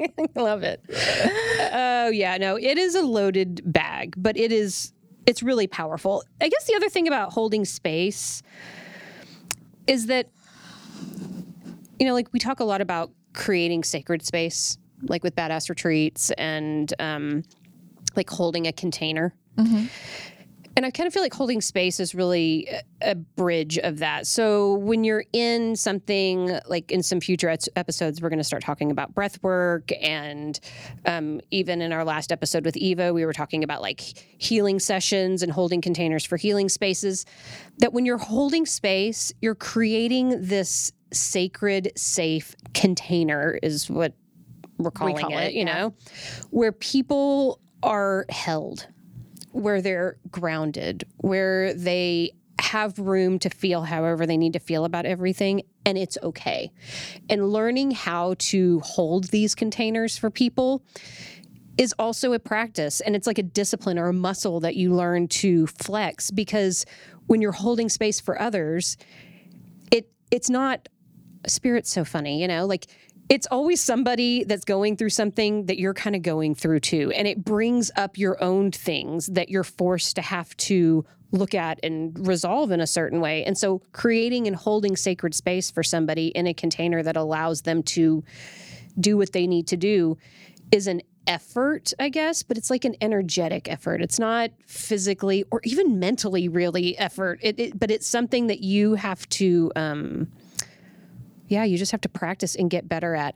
I 0.00 0.26
love 0.40 0.62
it. 0.62 0.82
Oh 1.72 2.08
yeah, 2.08 2.36
no, 2.38 2.56
it 2.56 2.78
is 2.78 2.94
a 2.94 3.02
loaded 3.02 3.60
bag, 3.64 4.14
but 4.16 4.36
it 4.36 4.52
is 4.52 4.92
it's 5.26 5.42
really 5.42 5.66
powerful. 5.66 6.24
I 6.40 6.48
guess 6.48 6.64
the 6.66 6.74
other 6.74 6.88
thing 6.88 7.06
about 7.06 7.32
holding 7.32 7.64
space 7.64 8.42
is 9.86 10.06
that 10.06 10.28
you 11.98 12.06
know, 12.06 12.14
like 12.14 12.32
we 12.32 12.38
talk 12.38 12.60
a 12.60 12.64
lot 12.64 12.80
about 12.80 13.10
creating 13.34 13.84
sacred 13.84 14.24
space, 14.24 14.78
like 15.02 15.22
with 15.22 15.36
badass 15.36 15.68
retreats 15.68 16.30
and 16.32 16.92
um, 16.98 17.42
like 18.16 18.30
holding 18.30 18.66
a 18.66 18.72
container. 18.72 19.34
And 20.76 20.86
I 20.86 20.90
kind 20.90 21.06
of 21.06 21.12
feel 21.12 21.22
like 21.22 21.34
holding 21.34 21.60
space 21.60 21.98
is 22.00 22.14
really 22.14 22.68
a- 23.02 23.14
bridge 23.14 23.78
of 23.78 23.98
that. 23.98 24.26
So 24.26 24.74
when 24.74 25.04
you're 25.04 25.24
in 25.32 25.76
something 25.76 26.58
like 26.66 26.92
in 26.92 27.02
some 27.02 27.20
future 27.20 27.54
episodes, 27.76 28.22
we're 28.22 28.28
going 28.28 28.38
to 28.38 28.44
start 28.44 28.62
talking 28.62 28.90
about 28.90 29.14
breath 29.14 29.42
work. 29.42 29.90
And 30.00 30.58
um, 31.06 31.40
even 31.50 31.82
in 31.82 31.92
our 31.92 32.04
last 32.04 32.30
episode 32.30 32.64
with 32.64 32.76
Eva, 32.76 33.12
we 33.12 33.24
were 33.24 33.32
talking 33.32 33.64
about 33.64 33.82
like 33.82 34.00
healing 34.38 34.78
sessions 34.78 35.42
and 35.42 35.50
holding 35.52 35.80
containers 35.80 36.24
for 36.24 36.36
healing 36.36 36.68
spaces. 36.68 37.26
That 37.78 37.92
when 37.92 38.06
you're 38.06 38.18
holding 38.18 38.64
space, 38.64 39.32
you're 39.42 39.54
creating 39.54 40.40
this 40.40 40.92
sacred, 41.12 41.92
safe 41.96 42.54
container, 42.74 43.58
is 43.62 43.90
what 43.90 44.14
we're 44.78 44.90
calling 44.90 45.16
call 45.16 45.36
it, 45.36 45.48
it, 45.48 45.52
you 45.52 45.64
yeah. 45.66 45.74
know, 45.74 45.94
where 46.50 46.72
people 46.72 47.60
are 47.82 48.24
held 48.28 48.86
where 49.52 49.82
they're 49.82 50.16
grounded, 50.30 51.04
where 51.18 51.74
they 51.74 52.32
have 52.60 52.98
room 52.98 53.38
to 53.38 53.50
feel 53.50 53.82
however 53.82 54.26
they 54.26 54.36
need 54.36 54.52
to 54.52 54.58
feel 54.58 54.84
about 54.84 55.06
everything, 55.06 55.62
and 55.84 55.96
it's 55.98 56.18
okay. 56.22 56.70
And 57.28 57.50
learning 57.50 57.92
how 57.92 58.34
to 58.38 58.80
hold 58.80 59.24
these 59.24 59.54
containers 59.54 60.16
for 60.16 60.30
people 60.30 60.82
is 61.78 61.94
also 61.98 62.34
a 62.34 62.38
practice 62.38 63.00
and 63.00 63.16
it's 63.16 63.26
like 63.26 63.38
a 63.38 63.42
discipline 63.42 63.98
or 63.98 64.08
a 64.08 64.12
muscle 64.12 64.60
that 64.60 64.76
you 64.76 64.94
learn 64.94 65.26
to 65.26 65.66
flex 65.66 66.30
because 66.30 66.84
when 67.26 67.40
you're 67.40 67.52
holding 67.52 67.88
space 67.88 68.20
for 68.20 68.38
others 68.38 68.98
it 69.90 70.10
it's 70.30 70.50
not 70.50 70.88
spirit's 71.46 71.90
so 71.90 72.04
funny 72.04 72.42
you 72.42 72.46
know 72.46 72.66
like 72.66 72.86
it's 73.30 73.46
always 73.46 73.80
somebody 73.80 74.42
that's 74.44 74.64
going 74.64 74.96
through 74.96 75.08
something 75.08 75.66
that 75.66 75.78
you're 75.78 75.94
kind 75.94 76.16
of 76.16 76.22
going 76.22 76.54
through 76.54 76.80
too 76.80 77.10
and 77.12 77.26
it 77.26 77.42
brings 77.44 77.90
up 77.96 78.18
your 78.18 78.42
own 78.42 78.70
things 78.70 79.26
that 79.28 79.48
you're 79.48 79.64
forced 79.64 80.16
to 80.16 80.22
have 80.22 80.54
to 80.56 81.04
look 81.32 81.54
at 81.54 81.78
and 81.84 82.26
resolve 82.26 82.72
in 82.72 82.80
a 82.80 82.86
certain 82.86 83.20
way 83.20 83.44
and 83.44 83.56
so 83.56 83.80
creating 83.92 84.48
and 84.48 84.56
holding 84.56 84.96
sacred 84.96 85.32
space 85.32 85.70
for 85.70 85.82
somebody 85.82 86.28
in 86.28 86.46
a 86.46 86.52
container 86.52 87.02
that 87.02 87.16
allows 87.16 87.62
them 87.62 87.82
to 87.84 88.22
do 88.98 89.16
what 89.16 89.32
they 89.32 89.46
need 89.46 89.66
to 89.68 89.76
do 89.76 90.18
is 90.72 90.86
an 90.86 91.00
effort, 91.26 91.92
I 91.98 92.08
guess, 92.08 92.42
but 92.42 92.56
it's 92.58 92.70
like 92.70 92.84
an 92.84 92.96
energetic 93.00 93.68
effort. 93.68 94.02
It's 94.02 94.18
not 94.18 94.50
physically 94.66 95.44
or 95.50 95.60
even 95.64 95.98
mentally 95.98 96.48
really 96.48 96.98
effort. 96.98 97.38
It, 97.42 97.58
it 97.60 97.78
but 97.78 97.90
it's 97.90 98.06
something 98.06 98.48
that 98.48 98.60
you 98.60 98.94
have 98.94 99.28
to 99.30 99.70
um 99.76 100.28
yeah, 101.50 101.64
you 101.64 101.76
just 101.76 101.92
have 101.92 102.00
to 102.02 102.08
practice 102.08 102.54
and 102.54 102.70
get 102.70 102.88
better 102.88 103.14
at. 103.14 103.34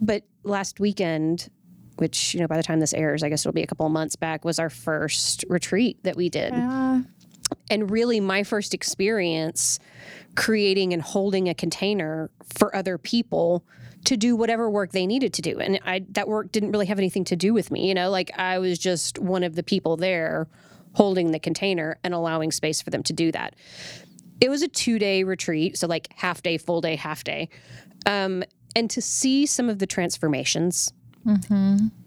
But 0.00 0.24
last 0.42 0.80
weekend, 0.80 1.48
which, 1.96 2.34
you 2.34 2.40
know, 2.40 2.46
by 2.46 2.56
the 2.56 2.62
time 2.62 2.80
this 2.80 2.92
airs, 2.92 3.22
I 3.22 3.28
guess 3.28 3.42
it'll 3.42 3.54
be 3.54 3.62
a 3.62 3.66
couple 3.66 3.86
of 3.86 3.92
months 3.92 4.16
back, 4.16 4.44
was 4.44 4.58
our 4.58 4.68
first 4.68 5.44
retreat 5.48 6.02
that 6.02 6.16
we 6.16 6.28
did. 6.28 6.52
And 7.70 7.90
really 7.90 8.20
my 8.20 8.42
first 8.42 8.74
experience 8.74 9.78
creating 10.34 10.92
and 10.92 11.00
holding 11.00 11.48
a 11.48 11.54
container 11.54 12.30
for 12.56 12.74
other 12.74 12.98
people 12.98 13.64
to 14.04 14.16
do 14.16 14.36
whatever 14.36 14.68
work 14.70 14.92
they 14.92 15.06
needed 15.06 15.32
to 15.34 15.42
do. 15.42 15.58
And 15.58 15.80
I 15.84 16.04
that 16.10 16.28
work 16.28 16.52
didn't 16.52 16.72
really 16.72 16.86
have 16.86 16.98
anything 16.98 17.24
to 17.24 17.36
do 17.36 17.52
with 17.54 17.70
me 17.70 17.88
you 17.88 17.94
know? 17.94 18.10
Like 18.10 18.30
I 18.38 18.58
was 18.58 18.78
just 18.78 19.18
one 19.18 19.42
of 19.42 19.54
the 19.54 19.62
people 19.62 19.96
there 19.96 20.48
holding 20.94 21.32
the 21.32 21.38
container 21.38 21.98
and 22.02 22.14
allowing 22.14 22.50
space 22.50 22.80
for 22.82 22.90
them 22.90 23.02
to 23.04 23.12
do 23.12 23.32
that 23.32 23.54
it 24.40 24.48
was 24.48 24.62
a 24.62 24.68
2-day 24.68 25.24
retreat 25.24 25.76
so 25.78 25.86
like 25.86 26.08
half 26.16 26.42
day 26.42 26.56
full 26.58 26.80
day 26.80 26.96
half 26.96 27.24
day 27.24 27.48
um 28.06 28.42
and 28.76 28.88
to 28.90 29.00
see 29.00 29.46
some 29.46 29.68
of 29.68 29.78
the 29.78 29.86
transformations 29.86 30.92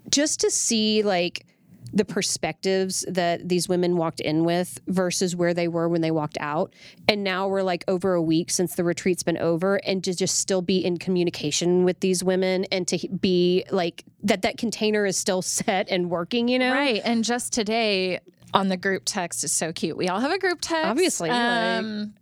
just 0.09 0.39
to 0.39 0.49
see 0.49 1.03
like 1.03 1.45
the 1.93 2.05
perspectives 2.05 3.03
that 3.09 3.49
these 3.49 3.67
women 3.67 3.97
walked 3.97 4.21
in 4.21 4.45
with 4.45 4.79
versus 4.87 5.35
where 5.35 5.53
they 5.53 5.67
were 5.67 5.89
when 5.89 5.99
they 5.99 6.09
walked 6.11 6.37
out. 6.39 6.73
And 7.09 7.21
now 7.21 7.49
we're 7.49 7.63
like 7.63 7.83
over 7.89 8.13
a 8.13 8.21
week 8.21 8.49
since 8.49 8.75
the 8.75 8.83
retreat's 8.85 9.23
been 9.23 9.37
over 9.37 9.75
and 9.85 10.01
to 10.05 10.15
just 10.15 10.39
still 10.39 10.61
be 10.61 10.77
in 10.85 10.97
communication 10.97 11.83
with 11.83 11.99
these 11.99 12.23
women 12.23 12.63
and 12.71 12.87
to 12.87 13.07
be 13.09 13.65
like 13.71 14.05
that 14.23 14.41
that 14.43 14.57
container 14.57 15.05
is 15.05 15.17
still 15.17 15.41
set 15.57 15.89
and 15.89 16.09
working, 16.09 16.47
you 16.47 16.59
know? 16.59 16.71
Right. 16.71 17.01
And 17.03 17.25
just 17.25 17.51
today 17.51 18.21
on 18.53 18.69
the 18.69 18.77
group 18.77 19.03
text 19.05 19.43
is 19.43 19.51
so 19.51 19.73
cute. 19.73 19.97
We 19.97 20.07
all 20.07 20.19
have 20.21 20.31
a 20.31 20.39
group 20.39 20.59
text. 20.61 20.85
Obviously, 20.87 21.29
like- 21.29 21.37
Um, 21.79 22.13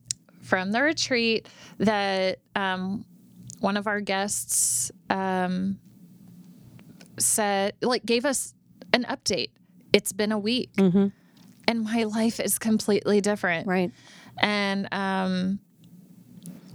from 0.49 0.71
the 0.71 0.81
retreat 0.81 1.47
that 1.77 2.39
um, 2.55 3.05
one 3.59 3.77
of 3.77 3.87
our 3.87 4.01
guests 4.01 4.91
um, 5.09 5.77
said, 7.17 7.73
like, 7.81 8.05
gave 8.05 8.25
us 8.25 8.53
an 8.93 9.03
update. 9.05 9.51
It's 9.93 10.11
been 10.11 10.31
a 10.31 10.39
week. 10.39 10.71
And 11.67 11.83
my 11.83 12.03
life 12.05 12.39
is 12.39 12.57
completely 12.57 13.21
different. 13.21 13.67
Right. 13.67 13.91
And 14.41 14.87
um 14.91 15.59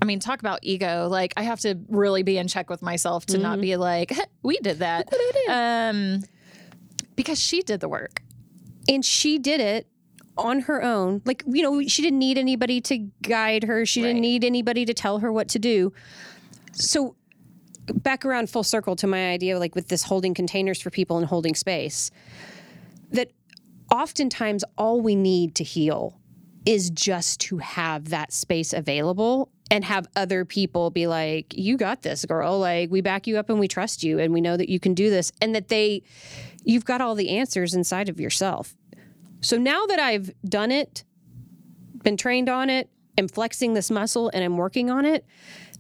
I 0.01 0.05
mean, 0.05 0.21
talk 0.21 0.39
about 0.41 0.59
ego. 0.63 1.09
Like 1.11 1.33
I 1.37 1.43
have 1.45 1.59
to 1.61 1.79
really 1.89 2.23
be 2.23 2.37
in 2.39 2.47
check 2.47 2.69
with 2.71 2.83
myself 2.83 3.25
to 3.27 3.39
not 3.39 3.61
be 3.61 3.77
like, 3.77 4.13
we 4.43 4.59
did 4.59 4.81
that. 4.81 5.09
Um 5.49 6.23
because 7.17 7.41
she 7.41 7.63
did 7.63 7.81
the 7.81 7.89
work. 7.89 8.21
and 8.89 9.05
she 9.05 9.39
did 9.39 9.61
it 9.61 9.89
on 10.37 10.61
her 10.61 10.83
own. 10.83 11.23
Like, 11.25 11.43
you 11.47 11.63
know, 11.63 11.83
she 11.87 12.03
didn't 12.03 12.19
need 12.19 12.39
anybody 12.39 12.81
to 12.83 12.99
guide 13.23 13.65
her. 13.65 13.87
She 13.87 14.03
didn't 14.03 14.21
need 14.21 14.45
anybody 14.45 14.85
to 14.85 14.95
tell 14.95 15.19
her 15.21 15.33
what 15.33 15.49
to 15.51 15.59
do. 15.59 15.93
So 16.73 17.17
back 17.87 18.25
around 18.25 18.51
full 18.51 18.63
circle 18.63 18.97
to 18.97 19.07
my 19.07 19.31
idea 19.31 19.59
like 19.59 19.75
with 19.75 19.89
this 19.89 20.05
holding 20.05 20.35
containers 20.35 20.81
for 20.81 20.91
people 20.91 21.19
and 21.19 21.27
holding 21.27 21.55
space 21.55 22.11
that 23.11 23.31
oftentimes 23.93 24.65
all 24.79 25.01
we 25.01 25.15
need 25.15 25.55
to 25.55 25.65
heal 25.65 26.19
is 26.65 26.91
just 26.91 27.41
to 27.41 27.59
have 27.59 28.09
that 28.09 28.33
space 28.33 28.73
available 28.73 29.51
and 29.71 29.85
have 29.85 30.07
other 30.17 30.45
people 30.45 30.91
be 30.91 31.07
like 31.07 31.55
you 31.57 31.77
got 31.77 32.03
this 32.03 32.25
girl 32.25 32.59
like 32.59 32.91
we 32.91 33.01
back 33.01 33.27
you 33.27 33.37
up 33.37 33.51
and 33.51 33.59
we 33.59 33.69
trust 33.69 34.03
you 34.03 34.19
and 34.19 34.33
we 34.33 34.41
know 34.41 34.57
that 34.57 34.69
you 34.69 34.81
can 34.81 34.95
do 34.95 35.11
this 35.11 35.31
and 35.43 35.55
that 35.55 35.69
they 35.69 36.03
you've 36.65 36.85
got 36.85 37.01
all 37.01 37.15
the 37.15 37.31
answers 37.31 37.75
inside 37.75 38.09
of 38.09 38.19
yourself 38.19 38.75
So 39.45 39.59
now 39.59 39.85
that 39.87 39.99
I've 39.99 40.33
done 40.49 40.71
it, 40.71 41.05
been 42.03 42.17
trained 42.17 42.49
on 42.49 42.71
it, 42.71 42.89
am 43.19 43.29
flexing 43.29 43.75
this 43.75 43.91
muscle 43.91 44.31
and 44.33 44.43
I'm 44.43 44.57
working 44.57 44.91
on 44.91 45.05
it, 45.05 45.27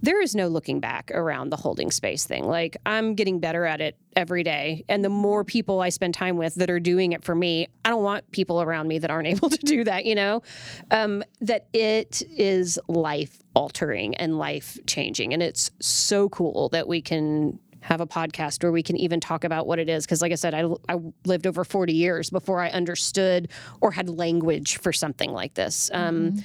there 0.02 0.20
is 0.20 0.34
no 0.34 0.48
looking 0.48 0.80
back 0.80 1.10
around 1.14 1.48
the 1.48 1.56
holding 1.56 1.90
space 1.90 2.26
thing. 2.26 2.44
Like 2.44 2.76
I'm 2.84 3.14
getting 3.14 3.40
better 3.40 3.64
at 3.64 3.80
it 3.80 3.96
every 4.16 4.42
day. 4.42 4.84
And 4.86 5.02
the 5.02 5.08
more 5.08 5.44
people 5.44 5.80
I 5.80 5.88
spend 5.88 6.12
time 6.12 6.36
with 6.36 6.56
that 6.56 6.68
are 6.68 6.78
doing 6.78 7.12
it 7.12 7.24
for 7.24 7.34
me, 7.34 7.68
I 7.86 7.88
don't 7.88 8.02
want 8.02 8.30
people 8.32 8.60
around 8.60 8.86
me 8.86 8.98
that 8.98 9.10
aren't 9.10 9.28
able 9.34 9.48
to 9.48 9.58
do 9.58 9.82
that, 9.84 10.04
you 10.04 10.14
know? 10.14 10.42
Um, 10.90 11.24
that 11.40 11.66
it 11.72 12.22
is 12.36 12.78
life 12.86 13.38
altering 13.54 14.14
and 14.16 14.36
life 14.36 14.78
changing. 14.86 15.32
And 15.32 15.42
it's 15.42 15.70
so 15.80 16.28
cool 16.28 16.68
that 16.68 16.86
we 16.86 17.00
can 17.00 17.58
have 17.84 18.00
a 18.00 18.06
podcast 18.06 18.62
where 18.62 18.72
we 18.72 18.82
can 18.82 18.96
even 18.96 19.20
talk 19.20 19.44
about 19.44 19.66
what 19.66 19.78
it 19.78 19.88
is. 19.88 20.06
Because, 20.06 20.22
like 20.22 20.32
I 20.32 20.36
said, 20.36 20.54
I, 20.54 20.64
I 20.88 20.98
lived 21.26 21.46
over 21.46 21.64
40 21.64 21.92
years 21.92 22.30
before 22.30 22.60
I 22.60 22.70
understood 22.70 23.48
or 23.80 23.90
had 23.92 24.08
language 24.08 24.78
for 24.78 24.92
something 24.92 25.30
like 25.32 25.54
this. 25.54 25.90
Um, 25.92 26.42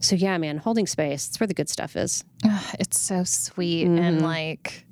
so, 0.00 0.16
yeah, 0.16 0.38
man, 0.38 0.56
holding 0.56 0.86
space, 0.86 1.28
it's 1.28 1.38
where 1.38 1.46
the 1.46 1.54
good 1.54 1.68
stuff 1.68 1.94
is. 1.94 2.24
It's 2.80 2.98
so 2.98 3.22
sweet 3.24 3.86
and 3.86 4.22
like 4.22 4.86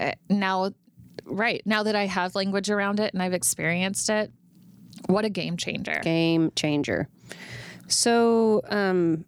eh, 0.00 0.12
now 0.28 0.72
right 1.24 1.62
now 1.64 1.82
that 1.82 1.96
i 1.96 2.06
have 2.06 2.34
language 2.36 2.70
around 2.70 3.00
it 3.00 3.12
and 3.12 3.20
i've 3.20 3.32
experienced 3.32 4.08
it 4.10 4.30
what 5.06 5.24
a 5.24 5.28
game 5.28 5.56
changer 5.56 6.00
Game 6.02 6.52
changer. 6.56 7.08
So, 7.88 8.62
um, 8.68 9.24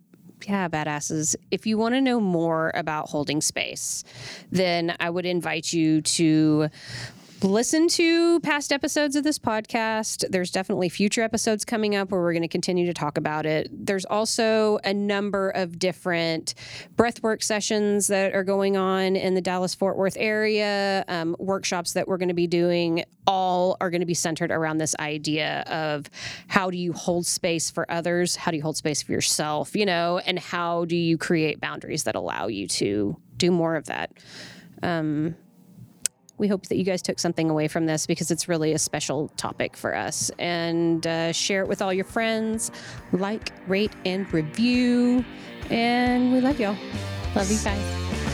yeah, 0.46 0.68
badasses. 0.68 1.34
If 1.50 1.66
you 1.66 1.78
want 1.78 1.94
to 1.94 2.00
know 2.00 2.20
more 2.20 2.72
about 2.74 3.08
holding 3.08 3.40
space, 3.40 4.04
then 4.50 4.96
I 5.00 5.10
would 5.10 5.26
invite 5.26 5.72
you 5.72 6.00
to 6.02 6.68
listen 7.42 7.86
to 7.86 8.40
past 8.40 8.72
episodes 8.72 9.14
of 9.14 9.22
this 9.22 9.38
podcast. 9.38 10.24
There's 10.28 10.50
definitely 10.50 10.88
future 10.88 11.22
episodes 11.22 11.64
coming 11.64 11.94
up 11.94 12.10
where 12.10 12.20
we're 12.20 12.32
going 12.32 12.42
to 12.42 12.48
continue 12.48 12.86
to 12.86 12.94
talk 12.94 13.16
about 13.16 13.46
it. 13.46 13.68
There's 13.72 14.04
also 14.04 14.78
a 14.84 14.92
number 14.92 15.50
of 15.50 15.78
different 15.78 16.54
breathwork 16.96 17.42
sessions 17.42 18.08
that 18.08 18.34
are 18.34 18.42
going 18.42 18.76
on 18.76 19.14
in 19.14 19.34
the 19.34 19.40
Dallas 19.40 19.74
Fort 19.74 19.96
Worth 19.96 20.16
area, 20.18 21.04
um, 21.06 21.36
workshops 21.38 21.92
that 21.92 22.08
we're 22.08 22.18
going 22.18 22.28
to 22.28 22.34
be 22.34 22.48
doing. 22.48 23.04
All 23.26 23.76
are 23.80 23.90
going 23.90 24.00
to 24.00 24.06
be 24.06 24.14
centered 24.14 24.50
around 24.50 24.78
this 24.78 24.96
idea 24.98 25.62
of 25.66 26.10
how 26.48 26.70
do 26.70 26.76
you 26.76 26.92
hold 26.92 27.26
space 27.26 27.70
for 27.70 27.90
others? 27.90 28.34
How 28.34 28.50
do 28.50 28.56
you 28.56 28.62
hold 28.62 28.76
space 28.76 29.02
for 29.02 29.12
yourself? 29.12 29.76
You 29.76 29.86
know, 29.86 30.18
and 30.18 30.38
how 30.38 30.86
do 30.86 30.96
you 30.96 31.16
create 31.18 31.60
boundaries 31.60 32.04
that 32.04 32.14
allow 32.14 32.48
you 32.48 32.66
to 32.68 33.16
do 33.36 33.50
more 33.50 33.76
of 33.76 33.86
that? 33.86 34.12
Um, 34.82 35.36
we 36.38 36.48
hope 36.48 36.66
that 36.68 36.76
you 36.76 36.84
guys 36.84 37.02
took 37.02 37.18
something 37.18 37.50
away 37.50 37.68
from 37.68 37.86
this 37.86 38.06
because 38.06 38.30
it's 38.30 38.48
really 38.48 38.72
a 38.72 38.78
special 38.78 39.28
topic 39.36 39.76
for 39.76 39.94
us. 39.94 40.30
And 40.38 41.06
uh, 41.06 41.32
share 41.32 41.62
it 41.62 41.68
with 41.68 41.82
all 41.82 41.92
your 41.92 42.04
friends. 42.04 42.70
Like, 43.12 43.52
rate, 43.66 43.92
and 44.04 44.32
review. 44.32 45.24
And 45.70 46.32
we 46.32 46.40
love 46.40 46.60
y'all. 46.60 46.76
love 47.34 47.50
you 47.50 47.58
guys 47.62 48.27